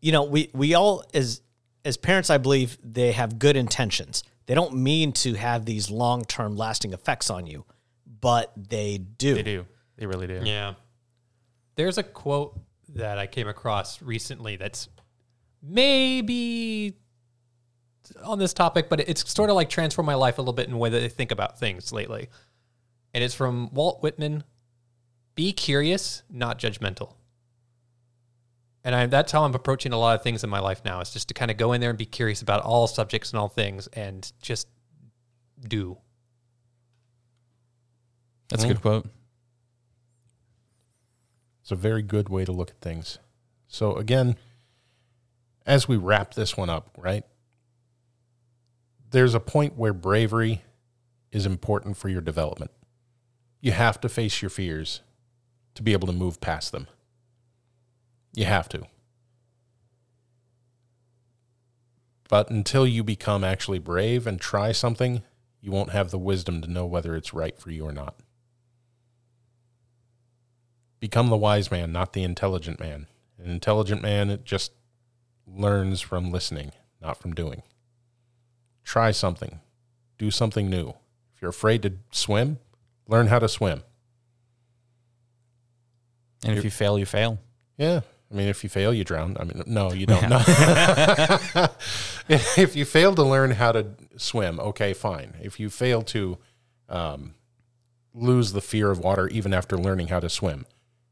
you 0.00 0.12
know, 0.12 0.24
we 0.24 0.50
we 0.52 0.74
all 0.74 1.04
as 1.14 1.40
as 1.84 1.96
parents, 1.96 2.30
I 2.30 2.38
believe 2.38 2.78
they 2.82 3.12
have 3.12 3.38
good 3.38 3.56
intentions. 3.56 4.22
They 4.46 4.54
don't 4.54 4.74
mean 4.74 5.12
to 5.12 5.34
have 5.34 5.64
these 5.64 5.90
long 5.90 6.24
term 6.24 6.56
lasting 6.56 6.92
effects 6.92 7.30
on 7.30 7.46
you, 7.46 7.64
but 8.20 8.52
they 8.56 8.98
do. 8.98 9.34
They 9.34 9.42
do. 9.42 9.66
They 9.96 10.06
really 10.06 10.26
do. 10.26 10.40
Yeah. 10.44 10.74
There's 11.76 11.98
a 11.98 12.02
quote 12.02 12.58
that 12.94 13.18
I 13.18 13.26
came 13.26 13.48
across 13.48 14.02
recently 14.02 14.56
that's 14.56 14.88
maybe 15.62 16.96
on 18.22 18.38
this 18.38 18.52
topic, 18.52 18.88
but 18.88 19.00
it's 19.00 19.30
sort 19.32 19.48
of 19.48 19.56
like 19.56 19.70
transformed 19.70 20.06
my 20.06 20.14
life 20.14 20.38
a 20.38 20.42
little 20.42 20.52
bit 20.52 20.66
in 20.66 20.72
the 20.72 20.78
way 20.78 20.90
that 20.90 21.02
I 21.02 21.08
think 21.08 21.30
about 21.30 21.58
things 21.58 21.92
lately. 21.92 22.28
And 23.14 23.22
it's 23.22 23.34
from 23.34 23.72
Walt 23.72 24.02
Whitman 24.02 24.44
Be 25.34 25.52
curious, 25.52 26.22
not 26.30 26.58
judgmental. 26.58 27.14
And 28.84 28.94
I, 28.94 29.06
that's 29.06 29.30
how 29.30 29.44
I'm 29.44 29.54
approaching 29.54 29.92
a 29.92 29.98
lot 29.98 30.16
of 30.16 30.22
things 30.22 30.42
in 30.42 30.50
my 30.50 30.58
life 30.58 30.82
now. 30.84 31.00
Is 31.00 31.10
just 31.10 31.28
to 31.28 31.34
kind 31.34 31.50
of 31.50 31.56
go 31.56 31.72
in 31.72 31.80
there 31.80 31.90
and 31.90 31.98
be 31.98 32.06
curious 32.06 32.42
about 32.42 32.62
all 32.62 32.86
subjects 32.86 33.30
and 33.30 33.38
all 33.38 33.48
things 33.48 33.86
and 33.88 34.30
just 34.42 34.66
do. 35.66 35.98
That's 38.48 38.64
a 38.64 38.68
good 38.68 38.78
hmm. 38.78 38.82
quote. 38.82 39.06
It's 41.62 41.70
a 41.70 41.76
very 41.76 42.02
good 42.02 42.28
way 42.28 42.44
to 42.44 42.52
look 42.52 42.70
at 42.70 42.80
things. 42.80 43.18
So 43.68 43.94
again, 43.94 44.36
as 45.64 45.86
we 45.86 45.96
wrap 45.96 46.34
this 46.34 46.56
one 46.56 46.68
up, 46.68 46.90
right? 46.98 47.24
There's 49.10 49.34
a 49.34 49.40
point 49.40 49.76
where 49.76 49.92
bravery 49.92 50.62
is 51.30 51.46
important 51.46 51.96
for 51.96 52.08
your 52.08 52.20
development. 52.20 52.72
You 53.62 53.70
have 53.72 54.00
to 54.00 54.08
face 54.08 54.42
your 54.42 54.50
fears 54.50 55.00
to 55.76 55.82
be 55.82 55.92
able 55.92 56.08
to 56.08 56.12
move 56.12 56.40
past 56.40 56.72
them. 56.72 56.88
You 58.34 58.44
have 58.44 58.68
to. 58.70 58.82
But 62.28 62.50
until 62.50 62.86
you 62.86 63.04
become 63.04 63.44
actually 63.44 63.78
brave 63.78 64.26
and 64.26 64.40
try 64.40 64.72
something, 64.72 65.22
you 65.60 65.70
won't 65.70 65.90
have 65.90 66.10
the 66.10 66.18
wisdom 66.18 66.60
to 66.60 66.70
know 66.70 66.84
whether 66.84 67.14
it's 67.14 67.32
right 67.32 67.56
for 67.56 67.70
you 67.70 67.84
or 67.84 67.92
not. 67.92 68.16
Become 70.98 71.30
the 71.30 71.36
wise 71.36 71.70
man, 71.70 71.92
not 71.92 72.14
the 72.14 72.24
intelligent 72.24 72.80
man. 72.80 73.06
An 73.38 73.48
intelligent 73.48 74.02
man 74.02 74.40
just 74.44 74.72
learns 75.46 76.00
from 76.00 76.32
listening, 76.32 76.72
not 77.00 77.16
from 77.16 77.32
doing. 77.32 77.62
Try 78.82 79.12
something. 79.12 79.60
Do 80.18 80.32
something 80.32 80.68
new. 80.68 80.94
If 81.34 81.42
you're 81.42 81.50
afraid 81.50 81.82
to 81.82 81.92
swim, 82.10 82.58
learn 83.06 83.26
how 83.26 83.38
to 83.38 83.48
swim. 83.48 83.82
And 86.44 86.58
if 86.58 86.64
you 86.64 86.70
fail, 86.70 86.98
you 86.98 87.06
fail. 87.06 87.38
Yeah. 87.78 88.00
I 88.30 88.34
mean, 88.34 88.48
if 88.48 88.64
you 88.64 88.70
fail, 88.70 88.94
you 88.94 89.04
drown. 89.04 89.36
I 89.38 89.44
mean, 89.44 89.62
no, 89.66 89.92
you 89.92 90.06
don't. 90.06 90.28
No. 90.28 90.38
if 92.28 92.74
you 92.74 92.84
fail 92.84 93.14
to 93.14 93.22
learn 93.22 93.52
how 93.52 93.72
to 93.72 93.86
swim, 94.16 94.58
okay, 94.58 94.94
fine. 94.94 95.34
If 95.42 95.60
you 95.60 95.68
fail 95.68 96.02
to 96.02 96.38
um, 96.88 97.34
lose 98.14 98.52
the 98.52 98.62
fear 98.62 98.90
of 98.90 98.98
water 98.98 99.28
even 99.28 99.52
after 99.52 99.76
learning 99.76 100.08
how 100.08 100.20
to 100.20 100.30
swim, 100.30 100.64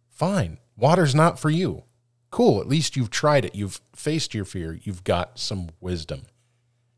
fine. 0.09 0.59
Water's 0.77 1.15
not 1.15 1.39
for 1.39 1.51
you. 1.51 1.85
Cool. 2.31 2.61
At 2.61 2.69
least 2.69 2.97
you've 2.97 3.11
tried 3.11 3.45
it. 3.45 3.55
You've 3.55 3.81
faced 3.95 4.35
your 4.35 4.47
fear. 4.47 4.79
You've 4.83 5.05
got 5.05 5.39
some 5.39 5.71
wisdom. 5.79 6.23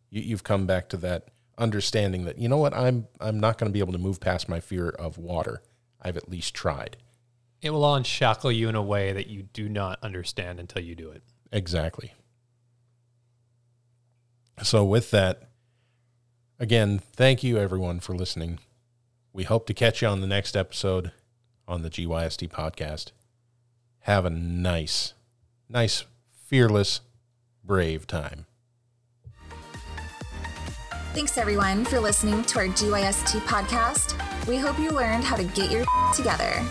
You, 0.09 0.23
you've 0.23 0.45
come 0.45 0.67
back 0.67 0.89
to 0.91 0.97
that 0.99 1.29
understanding 1.59 2.25
that 2.25 2.39
you 2.39 2.49
know 2.49 2.57
what 2.57 2.75
I'm 2.75 3.07
I'm 3.21 3.39
not 3.39 3.59
going 3.59 3.71
to 3.71 3.73
be 3.73 3.81
able 3.81 3.93
to 3.93 3.99
move 3.99 4.21
past 4.21 4.49
my 4.49 4.61
fear 4.61 4.89
of 4.89 5.19
water. 5.19 5.63
I've 6.01 6.17
at 6.17 6.29
least 6.29 6.55
tried. 6.55 6.97
It 7.61 7.71
will 7.71 7.95
unshackle 7.95 8.51
you 8.51 8.69
in 8.69 8.75
a 8.75 8.83
way 8.83 9.13
that 9.13 9.29
you 9.29 9.45
do 9.45 9.69
not 9.69 9.99
understand 10.03 10.59
until 10.59 10.83
you 10.83 10.97
do 10.97 11.11
it. 11.11 11.23
Exactly. 11.53 12.13
So, 14.63 14.85
with 14.85 15.11
that, 15.13 15.49
again, 16.59 16.99
thank 16.99 17.43
you 17.43 17.59
everyone 17.59 18.01
for 18.01 18.15
listening. 18.15 18.59
We 19.33 19.45
hope 19.45 19.67
to 19.67 19.75
catch 19.75 20.03
you 20.03 20.09
on 20.09 20.21
the 20.21 20.27
next 20.27 20.57
episode 20.57 21.13
on 21.69 21.83
the 21.83 21.91
GYST 21.91 22.49
podcast. 22.51 23.13
Have 24.01 24.25
a 24.25 24.31
nice, 24.31 25.15
nice, 25.69 26.05
fearless, 26.33 27.01
brave 27.65 28.07
time. 28.07 28.47
Thanks 31.15 31.37
everyone 31.37 31.85
for 31.85 32.01
listening 32.01 32.43
to 32.45 32.59
our 32.61 32.69
GYST 32.69 33.41
podcast. 33.41 34.17
We 34.47 34.57
hope 34.57 34.79
you 34.79 34.91
learned 34.93 35.25
how 35.25 35.37
to 35.37 35.45
get 35.45 35.71
your 35.71 35.85
together. 36.17 36.65